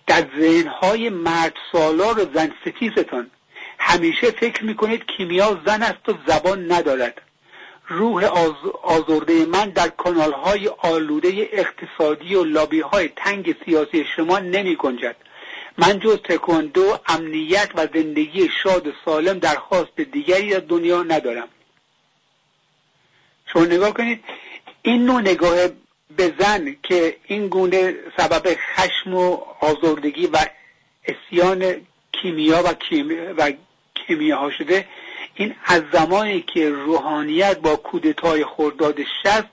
در 0.07 0.25
ذهنهای 0.39 1.09
مرد 1.09 1.53
سالار 1.71 2.19
و 2.19 2.25
زن 2.33 2.51
ستیزتان 2.61 3.31
همیشه 3.79 4.31
فکر 4.31 4.63
می‌کنید 4.63 5.05
کیمیا 5.05 5.61
زن 5.65 5.83
است 5.83 6.09
و 6.09 6.13
زبان 6.27 6.71
ندارد. 6.71 7.21
روح 7.87 8.23
آز... 8.23 8.53
آزرده 8.83 9.45
من 9.45 9.69
در 9.69 9.87
کانالهای 9.87 10.67
آلوده 10.67 11.49
اقتصادی 11.51 12.35
و 12.35 12.43
لابیهای 12.43 13.09
تنگ 13.15 13.55
سیاسی 13.65 14.05
شما 14.15 14.39
نمی 14.39 14.75
گنجد 14.75 15.15
من 15.79 15.99
جز 15.99 16.17
تکواندو 16.17 16.99
امنیت 17.07 17.69
و 17.75 17.87
زندگی 17.93 18.49
شاد 18.63 18.87
و 18.87 18.91
سالم 19.05 19.39
درخواست 19.39 19.99
دیگری 19.99 20.55
از 20.55 20.61
دنیا 20.67 21.03
ندارم. 21.03 21.47
شما 23.45 23.65
نگاه 23.65 23.93
کنید 23.93 24.23
این 24.81 25.05
نوع 25.05 25.21
نگاه 25.21 25.57
به 26.17 26.33
زن 26.39 26.75
که 26.83 27.17
این 27.25 27.47
گونه 27.47 27.95
سبب 28.17 28.57
خشم 28.75 29.13
و 29.13 29.37
آزردگی 29.59 30.27
و 30.27 30.37
اسیان 31.05 31.75
کیمیا 32.11 32.63
و, 32.63 32.73
کیمیا 32.73 33.33
و 33.37 33.51
کیمیاها 33.95 34.51
شده 34.51 34.87
این 35.35 35.55
از 35.65 35.83
زمانی 35.93 36.41
که 36.41 36.69
روحانیت 36.69 37.59
با 37.59 37.75
کودتای 37.75 38.45
خرداد 38.45 38.97
شست 39.03 39.49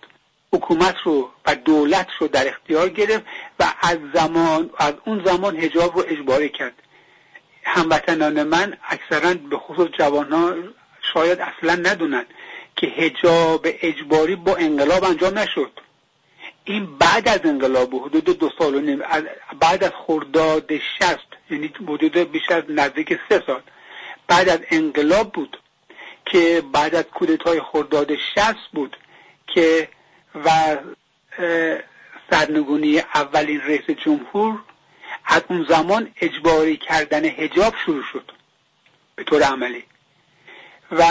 حکومت 0.57 0.97
رو 1.05 1.31
و 1.47 1.55
دولت 1.55 2.09
رو 2.19 2.29
در 2.29 2.49
اختیار 2.49 2.89
گرفت 2.89 3.25
و 3.61 3.65
از 3.81 3.99
زمان 4.15 4.71
از 4.79 4.95
اون 5.05 5.25
زمان 5.25 5.57
هجاب 5.57 5.97
رو 5.97 6.05
اجباری 6.09 6.49
کرد. 6.49 6.75
هموطنان 7.65 8.43
من 8.43 8.77
اکثرا 8.89 9.35
به 9.35 9.57
خصوص 9.59 9.89
جوانان 9.99 10.75
شاید 11.15 11.39
اصلا 11.41 11.75
ندونن 11.75 12.27
که 12.77 12.87
هجاب 12.87 13.67
اجباری 13.81 14.37
با 14.37 14.57
انقلاب 14.57 15.05
انجام 15.05 15.39
نشد. 15.39 15.71
این 16.65 16.99
بعد 16.99 17.29
از 17.29 17.41
انقلاب 17.45 17.95
حدود 17.95 18.25
دو 18.25 18.51
سال 18.59 18.75
و 18.75 18.81
نیم 18.81 19.03
بعد 19.61 19.85
از 19.85 19.93
خرداد 20.07 20.79
شست 20.79 21.31
یعنی 21.51 21.67
حدود 21.89 22.19
بیش 22.33 22.51
از 22.51 22.65
نزدیک 22.69 23.19
سه 23.29 23.43
سال. 23.47 23.63
بعد 24.29 24.49
از 24.49 24.61
انقلاب 24.71 25.33
بود 25.33 25.59
که 26.27 26.63
بعد 26.73 26.95
از 26.95 27.05
کودتای 27.05 27.61
خرداد 27.61 28.15
شست 28.15 28.69
بود 28.73 28.97
که 29.47 29.89
و 30.45 30.76
سرنگونی 32.31 32.99
اولین 32.99 33.61
رئیس 33.61 33.90
جمهور 34.05 34.59
از 35.25 35.43
اون 35.49 35.66
زمان 35.69 36.11
اجباری 36.21 36.76
کردن 36.76 37.25
هجاب 37.25 37.75
شروع 37.85 38.02
شد 38.12 38.33
به 39.16 39.25
طور 39.25 39.43
عملی. 39.43 39.85
و 40.93 41.05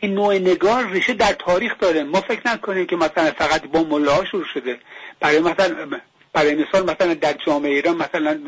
این 0.00 0.14
نوع 0.14 0.34
نگاه 0.34 0.92
ریشه 0.92 1.12
در 1.12 1.32
تاریخ 1.32 1.78
داره. 1.78 2.02
ما 2.02 2.20
فکر 2.20 2.40
نکنیم 2.44 2.86
که 2.86 2.96
مثلا 2.96 3.30
فقط 3.30 3.62
با 3.66 3.82
ملاها 3.82 4.24
شروع 4.24 4.44
شده. 4.54 4.78
برای 5.20 5.38
مثلا 5.38 6.00
برای 6.32 6.54
مثال 6.54 6.90
مثلا 6.90 7.14
در 7.14 7.32
جامعه 7.46 7.70
ایران 7.70 7.96
مثلا 7.96 8.40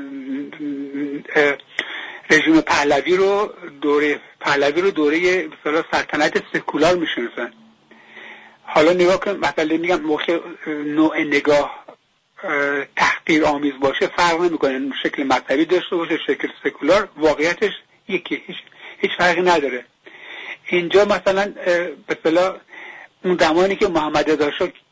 رژیم 2.30 2.60
پهلوی 2.60 3.16
رو 3.16 3.54
دوره 3.80 4.20
پهلوی 4.40 4.80
رو 4.80 4.90
دوره 4.90 5.48
سلطنت 5.64 6.42
سکولار 6.52 6.94
می‌شناسن. 6.96 7.52
حالا 8.66 8.92
نگاه 8.92 9.20
کن 9.20 9.30
مثلا 9.30 9.76
میگم 9.76 10.00
موقع 10.00 10.38
نوع 10.66 11.20
نگاه 11.20 11.86
تحقیر 12.96 13.44
آمیز 13.44 13.72
باشه 13.80 14.06
فرق 14.06 14.40
نمی‌کنه. 14.40 14.90
شکل 15.02 15.22
مذهبی 15.22 15.64
داشته 15.64 15.96
باشه 15.96 16.18
شکل 16.26 16.48
سکولار 16.64 17.08
واقعیتش 17.16 17.72
یکی 18.08 18.42
هیچ, 18.46 18.56
هیچ 18.98 19.10
فرقی 19.18 19.42
نداره. 19.42 19.84
اینجا 20.66 21.04
مثلا 21.04 21.52
به 22.06 22.60
اون 23.24 23.36
زمانی 23.40 23.76
که 23.76 23.88
محمد 23.88 24.30
رضا 24.30 24.50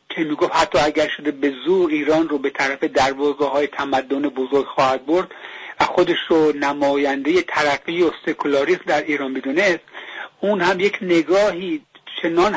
که 0.09 0.23
می‌گفت 0.23 0.55
حتی 0.55 0.77
اگر 0.77 1.07
شده 1.07 1.31
به 1.31 1.53
زور 1.65 1.91
ایران 1.91 2.29
رو 2.29 2.37
به 2.37 2.49
طرف 2.49 2.83
دروازه 2.83 3.45
های 3.45 3.67
تمدن 3.67 4.21
بزرگ 4.21 4.65
خواهد 4.65 5.05
برد 5.05 5.31
و 5.79 5.85
خودش 5.85 6.17
رو 6.27 6.51
نماینده 6.51 7.41
ترقی 7.41 8.03
و 8.03 8.11
سکولاریسم 8.25 8.81
در 8.85 9.01
ایران 9.01 9.31
می‌دونست 9.31 9.79
اون 10.41 10.61
هم 10.61 10.79
یک 10.79 10.97
نگاهی 11.01 11.81
چنان 12.21 12.53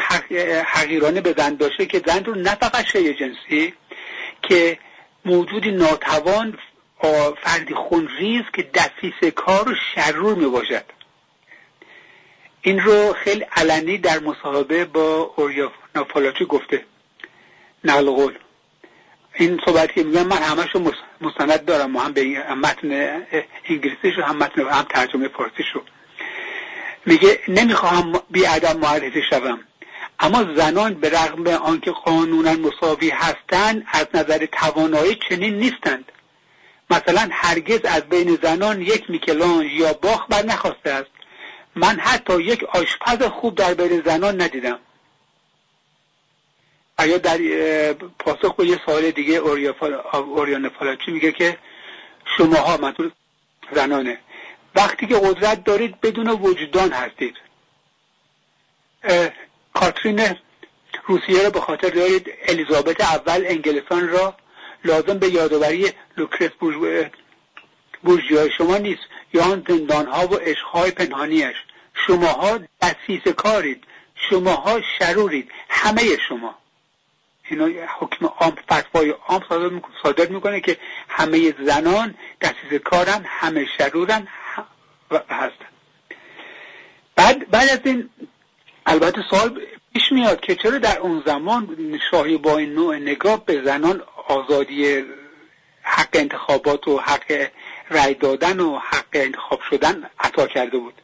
حقیرانه 0.66 1.20
به 1.20 1.34
زن 1.38 1.54
داشته 1.54 1.86
که 1.86 2.02
زن 2.06 2.24
رو 2.24 2.34
نه 2.34 2.54
فقط 2.54 2.84
شیع 2.84 3.12
جنسی 3.12 3.74
که 4.42 4.78
موجودی 5.24 5.70
ناتوان 5.70 6.58
فردی 7.42 7.74
خونریز 7.74 8.42
که 8.54 8.62
دستیس 8.62 9.32
کار 9.34 9.68
و 9.68 9.74
شرور 9.94 10.34
می 10.34 10.46
باشد 10.46 10.84
این 12.62 12.80
رو 12.80 13.12
خیلی 13.12 13.44
علنی 13.56 13.98
در 13.98 14.18
مصاحبه 14.18 14.84
با 14.84 15.34
اوریا 15.36 15.72
ناپالاچی 15.94 16.44
گفته. 16.44 16.84
نقل 17.84 18.32
این 19.34 19.60
صحبت 19.64 19.92
که 19.92 20.02
میگم 20.02 20.26
من 20.26 20.36
همشو 20.36 20.92
مستند 21.20 21.64
دارم 21.64 21.96
هم 21.96 22.12
به 22.12 22.54
متن 22.54 23.22
انگلیسیش 23.68 24.18
هم 24.24 24.36
متن 24.36 24.62
هم 24.62 24.82
ترجمه 24.82 25.28
فارسیشو 25.28 25.82
میگه 27.08 27.40
نمی‌خواهم 27.48 28.20
بی 28.30 28.46
ادب 28.46 28.76
معرفی 28.76 29.22
شوم. 29.30 29.58
اما 30.20 30.54
زنان 30.54 30.94
به 30.94 31.10
رغم 31.10 31.46
آنکه 31.46 31.90
قانونا 31.90 32.52
مساوی 32.52 33.10
هستند 33.10 33.86
از 33.92 34.06
نظر 34.14 34.46
توانایی 34.46 35.18
چنین 35.28 35.58
نیستند. 35.58 36.12
مثلا 36.90 37.28
هرگز 37.32 37.80
از 37.84 38.02
بین 38.02 38.38
زنان 38.42 38.82
یک 38.82 39.10
میکلان 39.10 39.66
یا 39.66 39.92
باخ 39.92 40.26
بر 40.28 40.42
نخواسته 40.42 40.90
است. 40.90 41.10
من 41.74 41.98
حتی 42.00 42.42
یک 42.42 42.64
آشپز 42.64 43.22
خوب 43.22 43.54
در 43.54 43.74
بین 43.74 44.02
زنان 44.06 44.42
ندیدم. 44.42 44.78
یا 47.06 47.18
در 47.18 47.38
پاسخ 48.18 48.54
به 48.54 48.66
یه 48.66 48.80
سوال 48.86 49.10
دیگه 49.10 49.34
اوریان 50.12 50.68
فالاچی 50.68 51.10
میگه 51.10 51.32
که 51.32 51.58
شماها 52.36 52.76
منظور 52.76 53.12
زنانه. 53.74 54.18
وقتی 54.74 55.06
که 55.06 55.14
قدرت 55.14 55.64
دارید 55.64 56.00
بدون 56.00 56.28
وجدان 56.28 56.92
هستید. 56.92 57.34
کاترین 59.74 60.36
روسیه 61.06 61.44
رو 61.44 61.50
به 61.50 61.60
خاطر 61.60 61.88
دارید 61.88 62.30
الیزابت 62.48 63.00
اول 63.00 63.44
انگلستان 63.46 64.08
را 64.08 64.36
لازم 64.84 65.18
به 65.18 65.28
یادآوری 65.28 65.92
لوکرس 66.16 66.50
بورژیای 68.02 68.50
شما 68.58 68.78
نیست. 68.78 69.02
یا 69.32 69.44
آن 69.44 70.06
ها 70.06 70.26
و 70.26 70.34
عشقهای 70.34 70.90
پنهانیش 70.90 71.56
شماها 72.06 72.58
دستیس 72.82 73.28
کارید. 73.28 73.84
شماها 74.14 74.80
شرورید. 74.98 75.50
همه 75.68 76.02
شما. 76.28 76.58
اینا 77.50 77.68
حکم 77.98 78.26
عام 78.26 78.56
فتوای 78.72 79.10
عام 79.10 79.82
صادر 80.02 80.26
می‌کنه 80.26 80.60
که 80.60 80.76
همه 81.08 81.54
زنان 81.64 82.14
دستیس 82.40 82.80
کارن 82.84 83.24
همه 83.28 83.66
شرورن 83.78 84.28
هستن. 85.10 85.66
بعد 87.16 87.50
بعد 87.50 87.68
از 87.68 87.80
این 87.84 88.10
البته 88.86 89.22
سوال 89.30 89.60
پیش 89.94 90.12
میاد 90.12 90.40
که 90.40 90.54
چرا 90.54 90.78
در 90.78 90.98
اون 90.98 91.22
زمان 91.26 91.98
شاهی 92.10 92.36
با 92.36 92.58
این 92.58 92.74
نوع 92.74 92.96
نگاه 92.96 93.44
به 93.44 93.62
زنان 93.64 94.02
آزادی 94.28 95.04
حق 95.82 96.08
انتخابات 96.12 96.88
و 96.88 96.98
حق 96.98 97.48
رأی 97.90 98.14
دادن 98.14 98.60
و 98.60 98.78
حق 98.78 99.06
انتخاب 99.12 99.60
شدن 99.70 100.10
عطا 100.20 100.46
کرده 100.46 100.78
بود؟ 100.78 100.94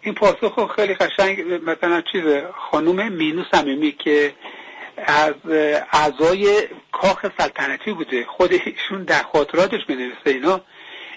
این 0.00 0.14
پاسخ 0.14 0.74
خیلی 0.76 0.94
قشنگ 0.94 1.40
مثلا 1.66 2.02
چیز 2.12 2.22
خانوم 2.70 3.08
مینو 3.08 3.44
صمیمی 3.52 3.92
که 3.92 4.34
از 5.06 5.34
اعضای 5.92 6.68
کاخ 6.92 7.26
سلطنتی 7.38 7.92
بوده. 7.92 8.24
خودشون 8.24 9.04
در 9.06 9.22
خاطراتش 9.22 9.84
بنویسه 9.84 10.16
اینا. 10.26 10.60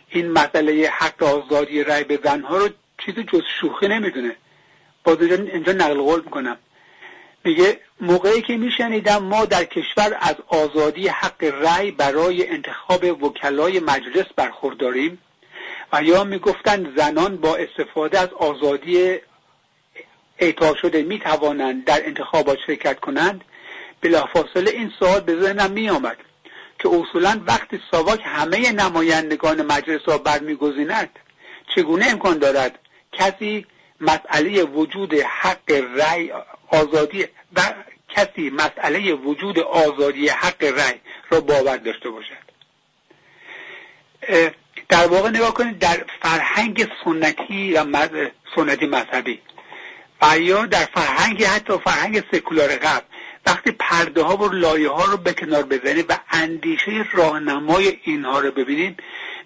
این 0.10 0.32
مسئله 0.32 0.89
حق 0.89 1.24
آزادی 1.24 1.84
رأی 1.84 2.04
به 2.04 2.20
زنها 2.24 2.58
رو 2.58 2.70
چیز 3.06 3.15
جز 3.15 3.41
شوخی 3.62 3.88
نمی‌دونه. 3.88 4.36
باز 5.04 5.22
اینجا 5.22 5.72
نقل 5.72 6.02
قول 6.02 6.22
می‌کنم. 6.22 6.58
میگه 7.43 7.80
موقعی 8.02 8.41
که 8.41 8.58
میشنیدم 8.58 9.24
ما 9.24 9.46
در 9.46 9.63
کشور 9.63 10.17
از 10.20 10.36
آزادی 10.48 11.08
حق 11.08 11.43
رأی 11.43 11.91
برای 11.91 12.48
انتخاب 12.50 13.24
وکلای 13.24 13.80
مجلس 13.80 14.26
برخورداریم 14.36 15.22
و 15.93 16.04
یا 16.04 16.24
می‌گفتند 16.24 16.98
زنان 16.98 17.38
با 17.38 17.56
استفاده 17.56 18.20
از 18.20 18.30
آزادی 18.30 19.15
اعطا 20.39 20.76
شده 20.76 21.02
می‌توانند 21.02 21.86
در 21.86 22.06
انتخابات 22.06 22.58
شرکت 22.67 23.00
کنند 23.00 23.43
بلافاصله 24.02 24.72
این 24.72 24.91
سوال 25.00 25.20
به 25.20 25.36
ذهنم 25.36 25.72
میآمد. 25.72 26.17
که 26.80 26.90
اصولا 26.90 27.42
وقتی 27.48 27.80
ساواک 27.92 28.20
همه 28.26 28.72
نمایندگان 28.72 29.62
مجلس 29.62 30.02
را 30.06 30.18
برمیگزیند 30.18 31.10
چگونه 31.76 32.06
امکان 32.06 32.38
دارد 32.38 32.80
کسی 33.12 33.66
مسئله 34.02 34.63
وجود 34.63 35.13
حق 35.13 35.72
رأی 35.96 36.32
آزادی 36.68 37.24
و 37.56 37.74
کسی 38.10 38.50
مسئله 38.50 39.13
وجود 39.13 39.60
آزادی 39.60 40.30
حق 40.30 40.63
رأی 40.63 41.00
را 41.30 41.42
باور 41.42 41.78
داشته 41.78 42.10
باشد؟ 42.10 42.48
در 44.90 45.08
واقع 45.08 45.30
نگاه 45.30 45.54
کنید 45.54 45.80
در 45.80 46.06
فرهنگ 46.22 46.88
سنتی 47.04 47.74
و 47.74 48.08
سنتی 48.56 48.86
مذهبی 48.86 49.42
و 50.22 50.40
یا 50.40 50.66
در 50.66 50.86
فرهنگ 50.86 51.44
حتی 51.44 51.74
فرهنگ 51.78 52.24
سکولار 52.32 52.76
قبل 52.76 53.06
وقتی 53.48 53.72
پرده 53.72 54.22
ها 54.22 54.38
و 54.38 54.50
لایه 54.54 54.90
ها 54.90 55.06
رو 55.06 55.18
به 55.18 55.34
کنار 55.34 55.64
بزنیم 55.64 56.06
و 56.10 56.20
اندیشه 56.32 57.06
راهنمای 57.14 57.98
اینها 58.04 58.40
رو 58.40 58.52
ببینیم 58.52 58.98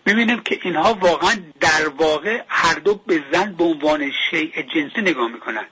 می‌بینیم 0.06 0.40
که 0.40 0.60
اینها 0.64 0.94
واقعا 0.94 1.36
در 1.60 1.88
واقع 1.88 2.42
هر 2.48 2.74
دو 2.74 2.96
به 2.96 3.24
زن 3.34 3.54
به 3.54 3.64
عنوان 3.64 4.12
شیء 4.30 4.52
جنسی 4.62 5.02
نگاه 5.02 5.28
می‌کنن. 5.28 5.66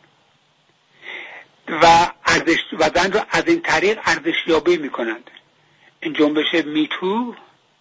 و 1.67 2.11
ارزش 2.25 2.57
و 2.79 2.89
زن 2.95 3.11
رو 3.11 3.19
از 3.29 3.47
این 3.47 3.61
طریق 3.61 3.99
ارزشیابی 4.05 4.77
می‌کنند. 4.77 5.31
این 6.01 6.13
جنبش 6.13 6.53
میتو 6.65 7.35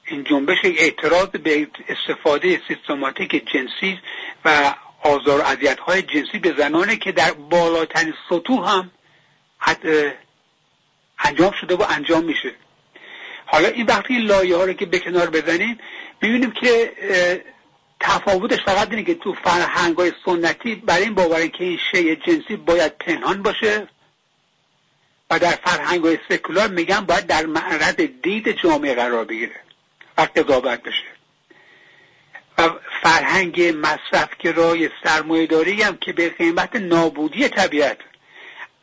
این 0.06 0.24
جنبش 0.24 0.58
اعتراض 0.64 1.28
به 1.28 1.68
استفاده 1.88 2.60
سیستماتیک 2.68 3.52
جنسی 3.52 3.98
و 4.44 4.74
آزار 5.02 5.40
و 5.40 5.42
اذیت 5.42 5.80
های 5.80 6.02
جنسی 6.02 6.38
به 6.38 6.54
زنانه 6.58 6.96
که 6.96 7.12
در 7.12 7.32
بالاترین 7.32 8.14
سطوح 8.28 8.70
هم 8.70 8.90
انجام 11.18 11.52
شده 11.60 11.74
و 11.74 11.84
انجام 11.88 12.24
میشه. 12.24 12.54
حالا 13.46 13.68
این 13.68 13.86
وقتی 13.86 14.18
لایه 14.18 14.56
ها 14.56 14.64
رو 14.64 14.72
که 14.72 14.86
به 14.86 14.98
کنار 14.98 15.30
بزنیم 15.30 15.78
می‌بینیم 16.22 16.50
که 16.50 16.92
تفاوتش 18.00 18.58
فقط 18.64 18.90
اینه 18.90 19.02
که 19.02 19.14
تو 19.14 19.32
فرهنگ 19.44 19.96
های 19.96 20.12
سنتی 20.24 20.74
برای 20.74 21.02
این 21.02 21.14
باورن 21.14 21.48
که 21.48 21.64
این 21.64 21.78
شیء 21.90 22.14
جنسی 22.14 22.56
باید 22.56 22.98
پنهان 22.98 23.42
باشه 23.42 23.88
و 25.30 25.38
در 25.38 25.50
فرهنگ 25.50 26.04
های 26.04 26.18
سکولار 26.28 26.68
میگن 26.68 27.00
باید 27.00 27.26
در 27.26 27.46
معرض 27.46 27.94
دید 28.22 28.50
جامعه 28.62 28.94
قرار 28.94 29.24
بگیره 29.24 29.60
و 30.18 30.28
قضاوت 30.36 30.82
بشه. 30.82 31.04
و 32.58 32.70
فرهنگ 33.02 33.74
مصرف 33.76 34.28
که 34.38 34.52
رای 34.52 34.90
سرمایه 35.04 35.46
داری 35.46 35.82
هم 35.82 35.96
که 35.96 36.12
به 36.12 36.28
قیمت 36.28 36.76
نابودی 36.76 37.48
طبیعت 37.48 37.98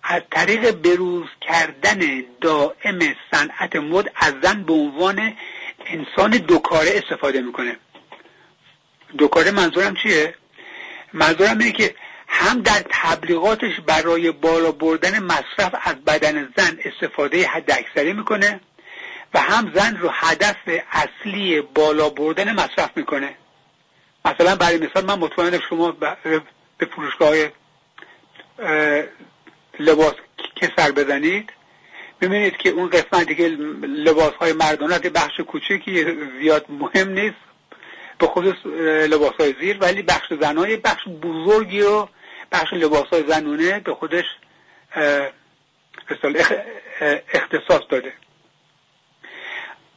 از 0.08 0.22
طریق 0.32 0.72
بروز 0.72 1.28
کردن 1.42 2.00
دائم 2.42 3.00
صنعت 3.32 3.76
مد 3.76 4.12
از 4.16 4.34
زن 4.44 4.64
به 4.64 4.74
عنوان 4.74 5.34
انسان 5.86 6.32
دوکاره 6.32 6.92
استفاده 6.96 7.42
می‌کنه 7.42 7.78
دوکاره 9.18 9.52
منظورم 9.52 9.96
چیه؟ 10.04 10.36
منظورم 11.14 11.58
اینه 11.60 11.72
که 11.72 11.96
هم 12.28 12.62
در 12.62 12.84
تبلیغاتش 12.90 13.80
برای 13.80 14.32
بالا 14.32 14.72
بردن 14.72 15.20
مصرف 15.20 15.76
از 15.82 15.96
بدن 15.96 16.54
زن 16.58 16.80
استفاده 16.86 17.48
حد 17.48 17.72
اکثری 17.72 18.14
می‌کنه 18.14 18.60
و 19.34 19.40
هم 19.40 19.72
زن 19.76 19.98
رو 19.98 20.10
هدف 20.14 20.58
اصلی 20.92 21.62
بالا 21.62 22.10
بردن 22.10 22.54
مصرف 22.54 22.90
می‌کنه 22.96 23.36
مثلا 24.26 24.56
برای 24.56 24.78
مثال 24.78 25.06
من 25.06 25.20
مطمئنم 25.20 25.60
شما 25.70 25.92
به 26.78 26.86
فروشگاه 26.86 27.36
لباس 29.80 30.14
که 30.56 30.72
سر 30.78 30.92
بزنید 30.92 31.50
ببینید 32.22 32.58
که 32.58 32.70
اون 32.70 32.90
قسمتی 32.90 33.36
که 33.36 33.48
لباس 33.88 34.34
های 34.34 34.54
مردانه 34.54 35.00
بخش 35.00 35.40
کوچکی 35.40 36.06
زیاد 36.42 36.66
مهم 36.70 37.10
نیست 37.10 37.36
به 38.20 38.28
خصوص 38.28 38.66
لباس 39.10 39.34
های 39.40 39.56
زیر 39.60 39.78
ولی 39.82 40.02
بخش 40.02 40.34
زنای 40.42 40.78
بخش 40.78 41.08
بزرگی 41.08 41.82
رو 41.82 42.10
بخش 42.52 42.74
لباس 42.74 43.06
های 43.06 43.24
زنونه 43.28 43.80
به 43.80 43.94
خودش 43.94 44.26
اختصاص 47.34 47.82
داده. 47.90 48.14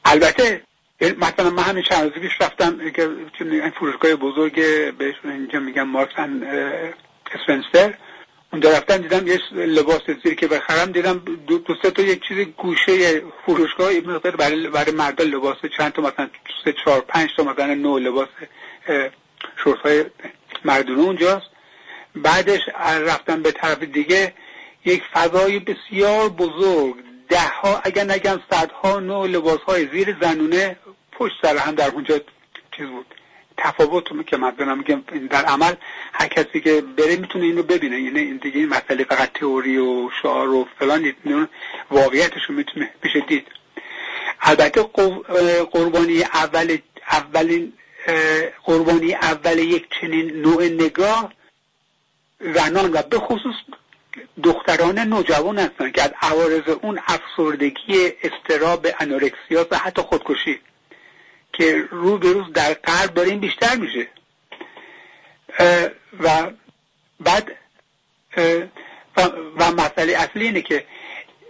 البته 0.05 0.63
مثلا 1.01 1.51
من 1.51 1.63
همین 1.63 1.83
چند 1.83 2.03
روزی 2.05 2.21
پیش 2.21 2.41
رفتم 2.41 2.91
که 2.91 3.09
فروشگاه 3.79 4.15
بزرگ 4.15 4.55
بهش 4.99 5.15
اینجا 5.25 5.59
میگم 5.61 5.89
مارکسن 5.89 6.43
اسپنسر 7.35 7.95
اونجا 8.53 8.71
رفتم 8.71 8.97
دیدم 8.97 9.27
یه 9.27 9.41
لباس 9.53 10.01
زیر 10.25 10.35
که 10.35 10.47
بخرم 10.47 10.93
دیدم 10.93 11.19
دو, 11.47 11.59
دو 11.59 11.75
سه 11.83 11.91
تا 11.91 12.03
یک 12.03 12.29
چیز 12.29 12.47
گوشه 12.47 13.23
فروشگاه 13.47 13.93
مقدار 13.93 14.37
برای 14.37 14.69
برای 14.69 14.93
مردا 14.93 15.25
لباس 15.25 15.57
چند 15.79 15.93
تا 15.93 16.03
مثلا 16.03 16.31
سه 16.65 16.75
چهار 16.85 17.01
پنج 17.01 17.31
تا 17.37 17.45
مثلا 17.45 17.75
نو 17.75 17.99
لباس 17.99 18.29
شورت 19.57 19.79
های 19.79 20.05
مردونه 20.65 21.01
اونجاست. 21.01 21.47
بعدش 22.17 22.61
رفتم 23.01 23.43
به 23.43 23.53
طرف 23.53 23.83
دیگه 23.83 24.35
یک 24.85 25.03
فضای 25.13 25.59
بسیار 25.59 26.29
بزرگ 26.29 26.95
ده 27.29 27.49
ها 27.49 27.81
اگر 27.85 28.05
نگم 28.05 28.41
صدها 28.51 29.01
نوع 29.01 29.27
لباس 29.27 29.59
های 29.59 29.89
زیر 29.93 30.17
زنونه 30.21 30.77
پشت 31.13 31.35
سر 31.43 31.57
هم 31.57 31.75
در 31.75 31.91
اونجا 31.91 32.19
چیز 32.77 32.87
بود. 32.87 33.15
تفاوت 33.59 34.27
که 34.27 34.37
من 34.37 34.51
دارم 34.51 34.79
میگم 34.79 35.03
در 35.31 35.45
عمل 35.45 35.75
هر 36.13 36.29
کسی 36.29 36.61
که 36.61 36.81
بره 36.81 37.17
می‌تونه 37.17 37.45
اینو 37.45 37.63
ببینه. 37.63 38.01
یعنی 38.01 38.19
این 38.19 38.37
دیگه 38.37 38.59
این 38.59 38.69
مسئله 38.69 39.05
فقط 39.05 39.33
تئوری 39.33 39.79
و 39.79 40.11
شعار 40.23 40.49
و 40.49 40.67
فلان 40.79 41.13
واقعیتش 41.91 42.43
رو 42.49 42.55
می‌تونه 42.55 42.91
بشه 43.03 43.21
دید. 43.21 43.47
البته 44.41 44.83
قربانی 45.73 46.23
اول 46.23 46.79
اولین 47.11 47.73
قربانی 48.65 49.15
اول 49.15 49.59
یک 49.59 49.87
چنین 50.01 50.41
نوع 50.41 50.65
نگاه 50.65 51.33
زنان 52.41 52.93
و 52.93 53.03
به 53.03 53.19
خصوص 53.19 53.55
دختران 54.43 54.99
نوجوان 54.99 55.59
هستن 55.59 55.91
که 55.91 56.03
از 56.03 56.11
عوارض 56.23 56.69
اون 56.83 57.01
افسردگی 57.07 58.13
استراب 58.23 58.87
انورکسیا 59.01 59.67
و 59.71 59.79
حتی 59.79 60.03
خودکشی. 60.03 60.61
که 61.59 61.85
رو 61.91 62.19
به 62.19 62.33
روز 62.33 62.53
در 62.53 62.73
قلب 62.73 63.15
داره 63.15 63.31
این 63.31 63.41
بیشتر 63.41 63.77
میشه. 63.77 64.09
و 66.21 66.51
بعد 67.21 67.53
و, 69.59 69.73
مسئله 69.73 70.13
اصلی 70.13 70.45
اینه 70.45 70.63
که 70.63 70.85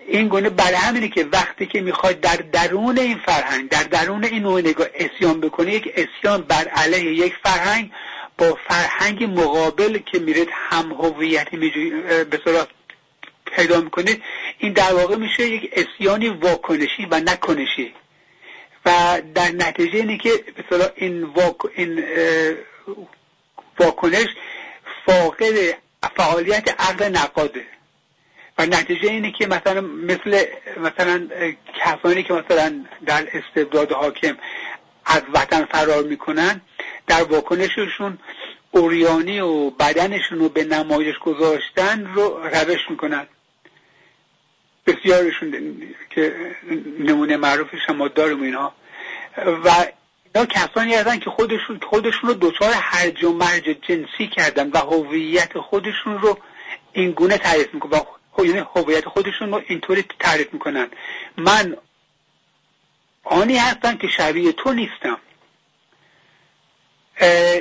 این 0.06 0.28
گونه 0.28 0.50
برای 0.50 0.74
همینه 0.74 1.08
که 1.08 1.26
وقتی 1.32 1.66
که 1.66 1.80
می‌خواد 1.80 2.20
در 2.20 2.36
درون 2.36 2.98
این 2.98 3.18
فرهنگ 3.18 3.68
در 3.68 3.82
درون 3.82 4.24
این 4.24 4.42
نوع 4.42 4.60
نگاه 4.60 4.86
اسیان 4.94 5.40
بکنه 5.40 5.72
یک 5.74 5.92
اسیان 5.96 6.42
بر 6.42 6.68
علیه 6.68 7.26
یک 7.26 7.34
فرهنگ 7.42 7.90
با 8.38 8.58
فرهنگ 8.68 9.24
مقابل 9.24 9.98
که 9.98 10.18
میرید 10.18 10.48
هم 10.52 10.92
هویتی 10.92 11.56
به 12.30 12.40
صورت 12.44 12.68
پیدا 13.56 13.80
می‌کنه 13.80 14.20
این 14.58 14.72
در 14.72 14.92
واقع 14.92 15.16
میشه 15.16 15.48
یک 15.48 15.72
اسیانی 15.72 16.28
واکنشی 16.28 17.06
و 17.10 17.20
نکنشی. 17.20 17.94
در 19.34 19.52
نتیجه 19.52 19.98
اینه 19.98 20.18
که 20.18 20.30
مثلا 20.58 20.88
این, 20.96 21.22
واک... 21.24 21.56
این 21.74 22.04
واکنش 23.80 24.28
فاقد 25.06 25.54
فعالیت 26.16 26.80
عقل 26.80 27.08
نقاده. 27.16 27.64
و 28.58 28.66
نتیجه 28.66 29.10
اینه 29.10 29.32
که 29.38 29.46
مثلا 29.46 29.80
مثل 29.80 30.44
مثلا 30.76 31.28
کسانی 31.84 32.22
که 32.22 32.32
مثلا 32.32 32.84
در 33.06 33.28
استبداد 33.32 33.92
حاکم 33.92 34.36
از 35.06 35.22
وطن 35.34 35.64
فرار 35.64 36.02
می‌کنن 36.04 36.60
در 37.06 37.22
واکنششون 37.22 38.18
اوریانی 38.70 39.40
و 39.40 39.70
بدنشون 39.70 40.38
رو 40.38 40.48
به 40.48 40.64
نمایش 40.64 41.18
گذاشتن 41.18 42.06
رو 42.14 42.38
روش 42.52 42.80
می‌کنن. 42.90 43.26
بسیارشون 44.88 45.82
که 46.10 46.34
نمونه 47.00 47.36
معروفش 47.36 47.78
هم 47.88 48.08
داریم 48.08 48.42
اینها 48.42 48.72
و 49.64 49.86
اینا 50.34 50.46
کسانی 50.46 50.94
هستن 50.94 51.18
که 51.18 51.30
خودشون 51.30 51.80
خودشون 51.90 52.30
رو 52.30 52.34
دچار 52.40 52.72
هرج 52.74 53.24
و 53.24 53.32
مرج 53.32 53.76
جنسی 53.82 54.26
کردن 54.36 54.70
و 54.70 54.78
هویت 54.78 55.58
خودشون 55.58 56.18
رو 56.18 56.38
این 56.92 57.10
گونه 57.10 57.38
تعریف 57.38 57.74
می‌کنن. 57.74 58.00
و 58.38 58.44
یعنی 58.44 58.64
هویت 58.76 59.04
خودشون 59.08 59.50
رو 59.52 59.62
اینطوری 59.68 60.04
تعریف 60.20 60.52
می‌کنن. 60.52 60.88
من 61.36 61.76
آنی 63.24 63.56
هستم 63.56 63.96
که 63.96 64.08
شبیه 64.08 64.52
تو 64.52 64.72
نیستم. 64.72 65.18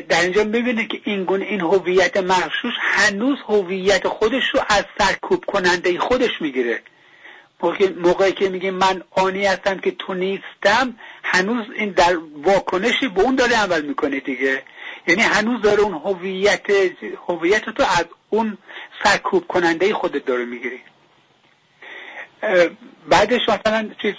در 0.10 0.22
اینجا 0.22 0.44
می‌بینه 0.44 0.88
که 0.88 1.02
این 1.04 1.24
گونه 1.24 1.46
این 1.46 1.62
هویت 1.62 2.18
مخشوش 2.18 2.74
هنوز 2.80 3.38
هویت 3.48 4.08
خودش 4.08 4.44
رو 4.54 4.62
از 4.70 4.86
سرکوب 4.98 5.46
کننده 5.46 6.00
خودش 6.00 6.42
می‌گیره. 6.42 6.82
موقعی 7.98 8.32
که 8.32 8.50
میگه 8.50 8.72
من 8.72 9.04
آنی 9.12 9.46
هستم 9.46 9.80
که 9.80 9.92
تو 9.92 10.14
نیستم 10.14 10.96
هنوز 11.24 11.66
این 11.76 11.90
در 11.90 12.18
واکنشی 12.44 13.08
به 13.08 13.22
اون 13.22 13.36
داره 13.36 13.64
عمل 13.64 13.82
می‌کنه 13.82 14.20
دیگه. 14.20 14.64
یعنی 15.08 15.22
هنوز 15.22 15.62
داره 15.62 15.82
اون 15.82 15.94
هویت 15.94 16.66
هویت 17.28 17.70
تو 17.70 17.84
از 17.84 18.06
اون 18.30 18.58
سرکوب 19.04 19.48
کننده 19.48 19.94
خودت 19.94 20.26
داره 20.26 20.46
می‌گیری. 20.46 20.80
بعدش 23.10 23.42
مثلا 23.50 23.90
چیز 24.02 24.14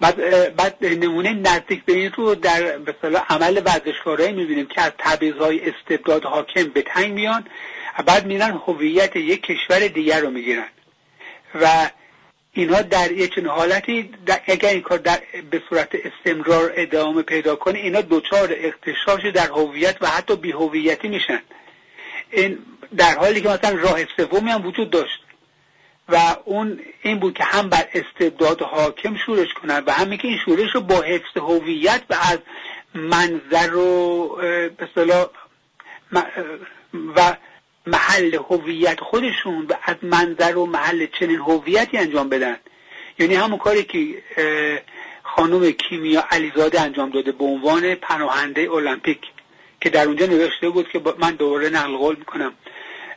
بعد, 0.00 0.16
بعد 0.56 0.76
نمونه 0.84 1.32
نزدیک 1.32 1.84
به 1.84 1.92
این 1.92 2.12
رو 2.12 2.34
در 2.34 2.78
مثلا 2.78 3.22
عمل 3.28 3.62
ورزشکارایی 3.64 4.32
می‌بینیم 4.32 4.66
که 4.66 4.80
از 4.80 4.92
تبعیضهای 4.98 5.70
استبداد 5.70 6.24
حاکم 6.24 6.64
به 6.64 6.82
تنگ 6.82 7.12
میان 7.12 7.46
بعد 8.06 8.26
میرن 8.26 8.60
هویت 8.66 9.16
یک 9.16 9.42
کشور 9.42 9.88
دیگر 9.88 10.20
رو 10.20 10.30
می‌گیرن. 10.30 10.68
و 11.62 11.90
اینها 12.52 12.82
در 12.82 13.12
یک 13.12 13.34
چنین 13.34 13.46
حالتی 13.46 14.10
اگر 14.46 14.68
این 14.68 14.82
کار 14.82 14.98
در 14.98 15.18
به 15.50 15.62
صورت 15.68 15.88
استمرار 15.94 16.72
ادامه 16.76 17.22
پیدا 17.22 17.56
کنه 17.56 17.78
اینا 17.78 18.00
دوچار 18.00 18.54
اختشاش 18.56 19.26
در 19.34 19.46
هویت 19.46 19.96
و 20.00 20.06
حتی 20.06 20.36
بی 20.36 20.52
هویتی 20.52 21.08
میشن. 21.08 21.42
این 22.30 22.58
در 22.96 23.18
حالی 23.18 23.40
که 23.40 23.48
مثلا 23.48 23.78
راه 23.78 23.98
سومی 24.16 24.50
هم 24.50 24.66
وجود 24.66 24.90
داشت 24.90 25.20
و 26.08 26.36
اون 26.44 26.80
این 27.02 27.20
بود 27.20 27.34
که 27.34 27.44
هم 27.44 27.68
بر 27.68 27.88
استبداد 27.94 28.62
حاکم 28.62 29.16
شورش 29.26 29.54
کنن 29.54 29.82
و 29.86 29.92
همین 29.92 30.18
که 30.18 30.28
این 30.28 30.38
شورش 30.44 30.74
رو 30.74 30.80
با 30.80 31.00
حفظ 31.02 31.36
هویت 31.36 32.02
و 32.10 32.14
از 32.14 32.38
منظر 32.94 33.74
و 33.74 34.28
به 34.78 34.88
و 37.16 37.36
محل 37.86 38.34
هویت 38.34 39.00
خودشون 39.00 39.66
و 39.68 39.74
از 39.82 39.96
منظر 40.02 40.56
و 40.56 40.66
محل 40.66 41.06
چنین 41.20 41.38
هویتی 41.38 41.98
انجام 41.98 42.28
بدن. 42.28 42.56
یعنی 43.18 43.34
همون 43.34 43.58
کاری 43.58 43.84
که 43.84 44.22
خانم 45.22 45.70
کیمیا 45.70 46.24
علیزاده 46.30 46.80
انجام 46.80 47.10
داده 47.10 47.32
به 47.32 47.44
عنوان 47.44 47.94
پناهنده 47.94 48.70
المپیک 48.72 49.20
که 49.80 49.90
در 49.90 50.06
اونجا 50.06 50.26
نوشته 50.26 50.68
بود 50.68 50.88
که 50.88 51.00
من 51.18 51.30
دوباره 51.30 51.68
نقل 51.68 51.96
قول 51.96 52.16
می‌کنم. 52.16 52.52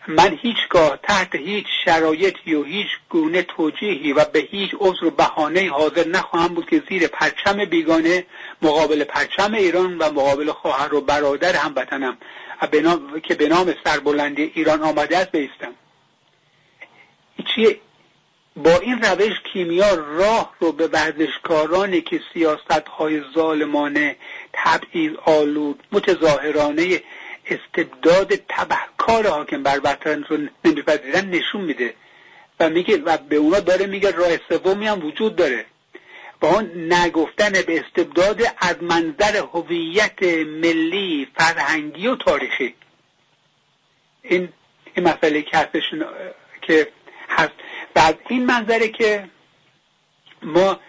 من 0.08 0.38
هیچگاه 0.42 1.00
تحت 1.04 1.36
هیچ 1.36 1.66
شرایطی 1.86 2.56
و 2.56 2.64
هیچ 2.64 2.88
گونه 3.10 3.42
توجیهی 3.42 4.14
و 4.14 4.26
به 4.26 4.40
هیچ 4.40 4.72
عذر 4.80 5.06
و 5.06 5.10
بهانه 5.10 5.70
حاضر 5.70 6.08
نخواهم 6.08 6.48
بود 6.48 6.70
که 6.70 6.84
زیر 6.90 7.08
پرچم 7.08 7.66
بیگانه 7.66 8.26
مقابل 8.62 9.04
پرچم 9.04 9.54
ایران 9.54 9.98
و 9.98 10.12
مقابل 10.12 10.52
خواهر 10.52 10.96
و 10.96 11.02
برادر 11.02 11.56
هموطنم. 11.56 12.18
که 13.24 13.36
به 13.36 13.48
نام 13.48 13.74
سربلندی 13.84 14.52
ایران 14.56 14.82
آمده 14.82 15.18
است 15.18 15.32
بیستم. 15.32 15.74
چیه؟ 17.56 17.80
با 18.56 18.78
این 18.78 19.02
روش 19.02 19.34
کیمیا 19.54 19.94
راه 19.94 20.56
رو 20.60 20.72
به 20.72 20.88
ورزشکارانی 20.88 22.02
که 22.02 22.22
سیاست 22.34 22.88
های 22.98 23.22
ظالمانه 23.36 24.16
تبعیض 24.54 25.12
آلود 25.26 25.84
متظاهرانه 25.92 27.02
استبداد 27.46 28.36
تبهکار 28.50 29.28
حاکم 29.28 29.64
بر 29.64 29.82
وطن 29.84 30.24
رو 30.24 30.38
نمیپذیرن 30.66 31.30
نشون 31.30 31.62
میده. 31.62 31.94
و 32.60 32.70
میگه 32.70 32.98
و 32.98 33.18
به 33.18 33.36
اونا 33.36 33.60
داره 33.60 33.86
میگه 33.86 34.12
راه 34.12 34.30
سومی 34.50 34.88
هم 34.88 35.06
وجود 35.06 35.36
داره. 35.36 35.66
با 36.40 36.50
اون 36.50 36.94
نگفتن 36.94 37.52
به 37.52 37.80
استبداد 37.80 38.42
از 38.58 38.84
منظر 38.84 39.38
هویت 39.54 40.24
ملی 40.46 41.28
فرهنگی 41.38 42.08
و 42.08 42.16
تاریخی. 42.16 42.76
این 44.22 44.50
این 44.96 45.08
مسئله 45.08 45.42
که 45.42 45.58
هستش 45.58 45.84
که 46.62 46.88
هست. 47.30 47.52
و 47.96 48.00
از 48.00 48.14
این 48.30 48.46
منظره 48.46 48.88
که 48.88 49.30
ما 50.44 50.80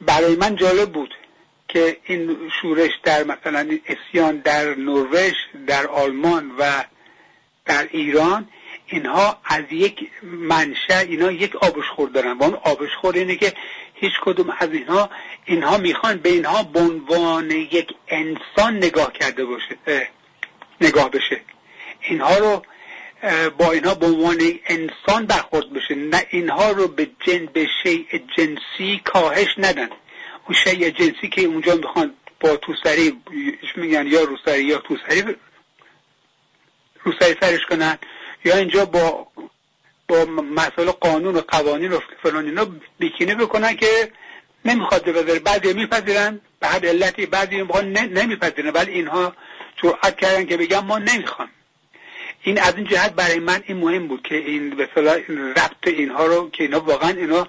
برای 0.00 0.36
من 0.36 0.56
جالب 0.56 0.92
بود 0.92 1.14
که 1.68 1.96
این 2.04 2.50
شورش 2.62 2.90
در 3.02 3.24
مثلا 3.24 3.78
اسیان 3.86 4.36
در 4.38 4.74
نروژ 4.74 5.32
در 5.66 5.86
آلمان 5.86 6.50
و 6.58 6.84
در 7.66 7.88
ایران 7.90 8.48
اینها 8.90 9.38
از 9.44 9.64
یک 9.70 10.10
منشأ 10.22 10.98
اینا 10.98 11.32
یک 11.32 11.56
آبشخور 11.56 12.08
دارن. 12.08 12.32
و 12.32 12.42
اون 12.42 12.54
آبشخور 12.54 13.14
اینه 13.14 13.36
که 13.36 13.52
هیچ 13.94 14.12
کدوم 14.22 14.50
از 14.58 14.72
اینها 14.72 15.10
اینها 15.44 15.78
می‌خوان 15.78 16.16
به 16.16 16.28
اینها 16.28 16.62
به 16.62 16.80
عنوان 16.80 17.50
یک 17.50 17.94
انسان 18.08 18.76
نگاه 18.76 19.12
کرده 19.12 19.44
باشه 19.44 19.76
نگاه 20.80 21.10
بشه. 21.10 21.40
اینها 22.00 22.38
رو 22.38 22.62
با 23.58 23.72
اینها 23.72 23.94
به 23.94 24.06
عنوان 24.06 24.38
انسان 24.66 25.26
برخورد 25.26 25.72
بشه. 25.72 25.94
نه 25.94 26.26
اینها 26.30 26.70
رو 26.70 26.88
به 26.88 27.10
جن 27.20 27.46
به 27.46 27.68
شیء 27.82 28.06
جنسی 28.36 29.00
کاهش 29.04 29.54
ندن. 29.58 29.88
اون 30.46 30.56
شیء 30.64 30.90
جنسی 30.90 31.28
که 31.28 31.42
اونجا 31.42 31.74
می‌خوان 31.74 32.14
با 32.40 32.56
توسری 32.56 33.20
میگن 33.76 34.06
یا 34.06 34.24
روسری 34.24 34.64
یا 34.64 34.78
توسری 34.78 35.36
روسری 37.04 37.36
سرش 37.40 37.66
کنن. 37.70 37.98
یا 38.44 38.56
اینجا 38.56 38.84
با 38.84 39.26
با 40.08 40.24
مسائل 40.24 40.90
قانون 40.90 41.36
و 41.36 41.40
قوانین 41.40 41.92
و 41.92 42.00
فلان 42.22 42.44
اینا 42.44 42.66
بیکینه 42.98 43.34
بکنن 43.34 43.76
که 43.76 44.12
نمی‌خواد 44.64 45.04
بذاره 45.04 45.38
بعضی 45.38 45.72
میپذیرن 45.72 46.40
به 46.60 46.66
هر 46.66 46.86
علتی 46.86 47.26
بعضی 47.26 47.62
می‌خوان 47.62 47.92
نمیپذیرن 47.92 48.70
ولی 48.70 48.92
اینها 48.92 49.32
جرأت 49.82 50.16
کردن 50.16 50.46
که 50.46 50.56
بگم 50.56 50.84
ما 50.84 50.98
نمی‌خوام. 50.98 51.48
این 52.42 52.60
از 52.60 52.76
این 52.76 52.84
جهت 52.84 53.12
برای 53.12 53.38
من 53.38 53.62
این 53.66 53.76
مهم 53.76 54.08
بود 54.08 54.22
که 54.22 54.34
این 54.34 54.70
به 54.70 54.88
ربط 55.56 55.86
اینها 55.86 56.26
رو 56.26 56.50
که 56.50 56.64
اینا 56.64 56.80
واقعا 56.80 57.10
اینا 57.10 57.48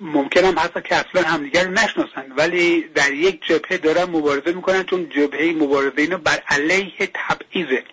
ممکن 0.00 0.44
هم 0.44 0.58
حتی 0.58 0.80
که 0.80 0.94
اصلا 0.94 1.22
همدیگر 1.22 1.64
رو 1.64 1.70
نشناسن 1.70 2.32
ولی 2.36 2.82
در 2.94 3.12
یک 3.12 3.44
جبهه 3.46 3.76
دارن 3.76 4.04
مبارزه 4.04 4.52
می‌کنن 4.52 4.84
چون 4.84 5.08
جبهه 5.08 5.52
مبارزه 5.52 5.92
اینا 5.96 6.16
بر 6.16 6.42
علیه 6.48 7.10
تبعیضه. 7.14 7.84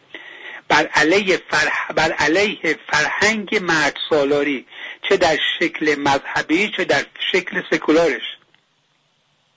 بر 0.68 0.88
علیه, 0.94 1.42
فرح... 1.50 1.92
بر 1.96 2.12
علیه 2.12 2.80
فرهنگ 2.92 3.60
مرد 3.62 3.98
سالاری 4.10 4.66
چه 5.10 5.18
در 5.18 5.38
شکل 5.60 6.00
مذهبی 6.00 6.72
چه 6.78 6.84
در 6.86 7.06
شکل 7.32 7.62
سکولارش. 7.72 8.22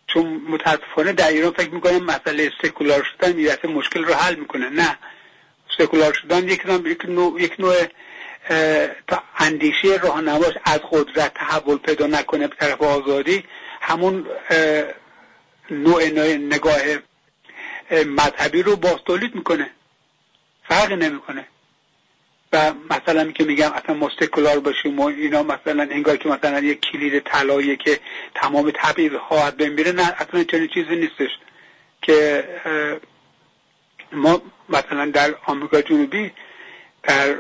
چون 0.06 0.26
متاسفانه 0.48 1.12
در 1.12 1.28
ایران 1.28 1.52
فکر 1.52 1.70
می‌کنم 1.70 2.04
مسئله 2.04 2.52
سکولار 2.62 3.06
شدن 3.12 3.38
یه 3.38 3.58
مشکل 3.64 4.04
رو 4.04 4.14
حل 4.14 4.34
می‌کنه. 4.34 4.68
نه. 4.68 4.98
سکولار 5.78 6.12
شدن 6.12 6.48
یک 6.48 6.66
نوع, 6.66 6.90
یک 6.90 7.04
نوع, 7.08 7.42
یک 7.42 7.60
نوع 7.60 7.74
تا 9.08 9.22
اندیشه 9.36 9.96
راهنماش 10.02 10.54
از 10.64 10.80
قدرت 10.90 11.34
تحول 11.34 11.78
پیدا 11.78 12.06
نکنه 12.06 12.48
به 12.48 12.56
طرف 12.56 12.82
آزادی. 12.82 13.44
همون 13.80 14.26
نوع 15.70 16.04
نگاه 16.36 16.80
مذهبی 17.90 18.62
رو 18.62 18.76
باز 18.76 18.96
تولید 19.06 19.34
می‌کنه. 19.34 19.70
فرق 20.68 20.92
نمی‌کنه. 20.92 21.46
و 22.52 22.72
مثلا 22.90 23.32
که 23.32 23.44
میگم 23.44 23.72
اصلا 23.72 24.08
سکولار 24.20 24.60
باشیم 24.60 25.00
و 25.00 25.04
اینا 25.04 25.42
مثلا 25.42 25.82
انگار 25.90 26.16
که 26.16 26.28
مثلا 26.28 26.60
یک 26.60 26.80
کلید 26.80 27.22
طلاییه 27.22 27.76
که 27.76 28.00
تمام 28.34 28.72
تبعیض 28.74 29.12
ها 29.12 29.50
بمیره 29.50 29.92
نه 29.92 30.14
اصلا 30.18 30.44
چنین 30.44 30.68
چیزی 30.68 30.96
نیستش 30.96 31.30
که 32.02 32.44
ما 34.12 34.42
مثلا 34.68 35.10
در 35.10 35.34
آمریکا 35.46 35.82
جنوبی 35.82 36.32
در 37.02 37.34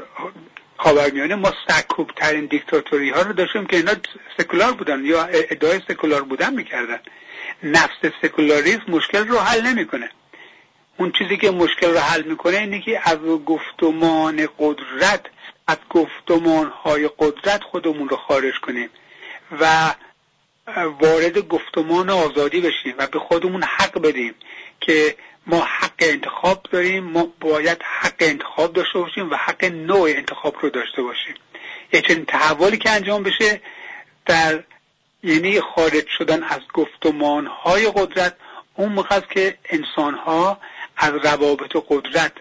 خاورمیانه 0.76 1.34
ما 1.34 1.52
سکوب 1.68 2.10
ترین 2.16 2.46
دیکتاتوری 2.46 3.10
ها 3.10 3.22
رو 3.22 3.32
داشتیم 3.32 3.66
که 3.66 3.76
اینا 3.76 3.92
سکولار 4.38 4.72
بودن 4.72 5.04
یا 5.04 5.24
ادعای 5.24 5.80
سکولار 5.88 6.22
بودن 6.22 6.54
می‌کردن. 6.54 7.00
نفس 7.62 8.12
سکولاریسم 8.22 8.82
مشکل 8.88 9.28
رو 9.28 9.38
حل 9.38 9.66
نمی‌کنه. 9.66 10.10
اون 10.98 11.12
چیزی 11.18 11.36
که 11.36 11.50
مشکل 11.50 11.90
رو 11.90 11.98
حل 11.98 12.22
می‌کنه 12.22 12.56
اینه 12.56 12.80
که 12.80 13.00
از 13.04 13.18
گفتمان 13.46 14.48
قدرت 14.58 15.26
از 15.66 15.76
گفتمان 15.90 16.66
های 16.66 17.10
قدرت 17.18 17.62
خودمون 17.62 18.08
رو 18.08 18.16
خارج 18.16 18.54
کنیم 18.62 18.90
و 19.60 19.94
وارد 21.00 21.38
گفتمان 21.38 22.10
آزادی 22.10 22.60
بشیم 22.60 22.94
و 22.98 23.06
به 23.06 23.18
خودمون 23.18 23.62
حق 23.62 23.98
بدیم 23.98 24.34
که 24.80 25.16
ما 25.46 25.60
حق 25.60 25.92
انتخاب 25.98 26.66
داریم 26.72 27.04
ما 27.04 27.28
باید 27.40 27.82
حق 27.82 28.14
انتخاب 28.18 28.72
داشته 28.72 28.98
باشیم 28.98 29.30
و 29.30 29.34
حق 29.36 29.64
نوع 29.64 30.08
انتخاب 30.08 30.56
رو 30.60 30.70
داشته 30.70 31.02
باشیم. 31.02 31.34
یه 31.92 32.00
چنین 32.00 32.24
تحولی 32.24 32.78
که 32.78 32.90
انجام 32.90 33.22
بشه 33.22 33.60
در 34.26 34.62
یعنی 35.22 35.60
خارج 35.60 36.06
شدن 36.18 36.42
از 36.42 36.60
گفتمان 36.74 37.46
های 37.46 37.90
قدرت 37.90 38.36
اون 38.74 38.92
موقع 38.92 39.20
که 39.20 39.58
انسان 39.64 40.14
ها 40.14 40.58
از 40.96 41.12
روابط 41.12 41.76
قدرت 41.88 42.32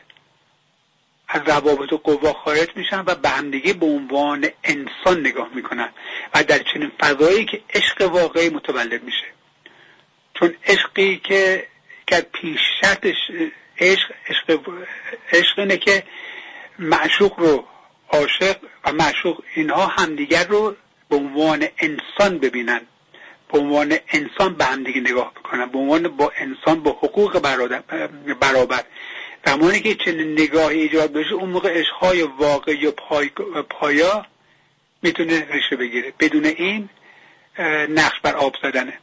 از 1.28 1.42
روابط 1.46 1.90
قوا 2.04 2.34
خارج 2.34 2.68
میشن 2.76 3.04
و 3.06 3.16
به 3.16 3.30
همدیگه 3.30 3.74
به 3.74 3.86
عنوان 3.86 4.48
انسان 4.64 5.20
نگاه 5.20 5.50
می‌کنن 5.56 5.90
و 6.34 6.44
در 6.44 6.60
چنین 6.74 6.92
فضایی 7.00 7.46
که 7.46 7.62
عشق 7.74 8.02
واقعی 8.02 8.50
متولد 8.50 9.04
میشه. 9.04 9.26
چون 10.40 10.56
عشقی 10.66 11.18
که 11.18 11.68
که 12.08 12.28
پیش 12.34 12.60
شرطش 12.82 13.16
عشق 13.80 14.12
عشق 14.30 14.72
عشق 15.32 15.60
اینه 15.60 15.78
که 15.78 16.04
معشوق 16.80 17.40
رو 17.40 17.68
عاشق 18.10 18.58
و 18.84 18.92
معشوق 18.94 19.44
اینها 19.56 19.88
همدیگر 19.88 20.48
رو 20.48 20.76
به 21.10 21.16
عنوان 21.16 21.68
انسان 21.78 22.40
ببینن. 22.40 22.82
به 23.54 23.60
عنوان 23.60 23.96
انسان 24.08 24.54
به 24.54 24.66
همدیگه 24.66 25.02
نگاه 25.02 25.32
بکنن 25.34 25.66
به 25.66 25.78
عنوان 25.78 26.08
با 26.08 26.32
انسان 26.38 26.84
با 26.84 26.92
حقوق 26.92 27.40
برابر. 28.40 28.84
زمانی 29.46 29.80
که 29.80 29.96
چنین 29.96 30.32
نگاهی 30.32 30.82
ایجاد 30.82 31.14
بشه 31.14 31.34
اون 31.34 31.50
موقع 31.50 31.80
عشقهای 31.80 32.22
واقعی 32.24 32.86
و 32.86 32.92
پای... 32.92 33.30
پایا 33.80 34.26
می‌تونه 35.02 35.48
ریشه 35.52 35.76
بگیره. 35.76 36.14
بدون 36.20 36.46
این 36.46 36.90
نقش 37.90 38.20
بر 38.24 38.36
آب 38.36 38.54
زدنه. 38.64 38.94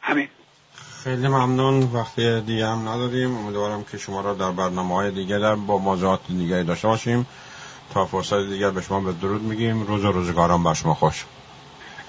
همین. 0.00 0.28
خیلی 1.04 1.28
ممنون. 1.28 1.82
وقتی 1.82 2.40
دیگه 2.40 2.66
هم 2.66 2.88
نداریم 2.88 3.36
امیدوارم 3.36 3.84
که 3.84 3.98
شما 3.98 4.20
را 4.20 4.34
در 4.34 4.50
برنامه 4.50 4.94
های 4.94 5.10
دیگه 5.10 5.38
با 5.54 5.78
موضوعات 5.78 6.20
دیگه 6.28 6.62
داشته 6.62 6.88
باشیم. 6.88 7.26
تا 7.94 8.06
فرصت 8.06 8.48
دیگر 8.48 8.70
به 8.70 8.82
شما 8.82 9.00
به 9.00 9.12
درود 9.12 9.42
میگیم. 9.42 9.86
روز 9.86 10.04
و 10.04 10.12
روزگاران 10.12 10.62
بر 10.62 10.74
شما 10.74 10.94
خوش. 10.94 11.24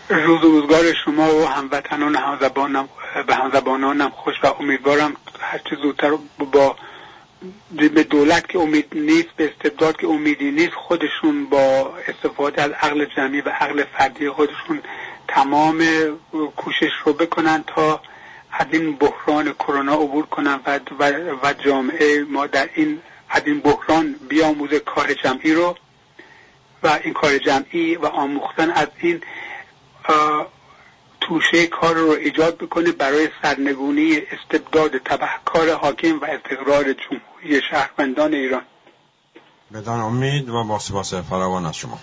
روز 0.09 0.43
و 0.43 0.61
روزگار 0.61 0.93
شما 1.05 1.35
و 1.35 1.47
هموطنان 1.47 2.15
همزبانم 2.15 2.89
به 3.27 3.35
همزبانانم 3.35 4.09
خوش 4.09 4.35
و 4.43 4.47
امیدوارم 4.59 5.15
هرچه 5.39 5.75
زودتر 5.75 6.17
با 6.53 6.75
به 7.71 8.03
دولت 8.03 8.49
که 8.49 8.59
امید 8.59 8.87
نیست 8.91 9.29
به 9.35 9.53
استبداد 9.53 9.97
که 9.97 10.07
امیدی 10.07 10.51
نیست 10.51 10.73
خودشون 10.73 11.45
با 11.45 11.93
استفاده 12.07 12.61
از 12.61 12.71
عقل 12.71 13.05
جمعی 13.05 13.41
و 13.41 13.49
عقل 13.49 13.83
فردی 13.83 14.29
خودشون 14.29 14.81
تمام 15.27 15.83
کوشش 16.55 16.91
رو 17.05 17.13
بکنن 17.13 17.63
تا 17.67 18.01
از 18.51 18.65
این 18.71 18.95
بحران 18.95 19.53
کرونا 19.53 19.93
عبور 19.93 20.25
کنن 20.25 20.59
و, 20.65 20.79
و, 21.43 21.53
جامعه 21.53 22.23
ما 22.29 22.47
در 22.47 22.69
این 22.73 22.99
از 23.29 23.41
این 23.45 23.59
بحران 23.59 24.15
بیاموزه 24.29 24.79
کار 24.79 25.13
جمعی 25.13 25.53
رو 25.53 25.75
و 26.83 26.99
این 27.03 27.13
کار 27.13 27.37
جمعی 27.37 27.95
و 27.95 28.05
آموختن 28.05 28.69
از 28.69 28.87
این 28.99 29.21
توشه 31.21 31.67
کار 31.67 31.95
رو 31.95 32.09
ایجاد 32.09 32.57
بکنه 32.57 32.91
برای 32.91 33.29
سرنگونی 33.41 34.17
استبداد 34.31 34.97
تبهکار 34.97 35.73
حاکم 35.73 36.19
و 36.19 36.25
استقرار 36.25 36.83
جمهوری 36.93 37.61
شهروندان 37.69 38.33
ایران. 38.33 38.61
بدان 39.73 39.99
امید 39.99 40.49
و 40.49 40.63
با 40.63 40.79
سپاس 40.79 41.13
فراوان 41.13 41.65
از 41.65 41.75
شما. 41.75 41.99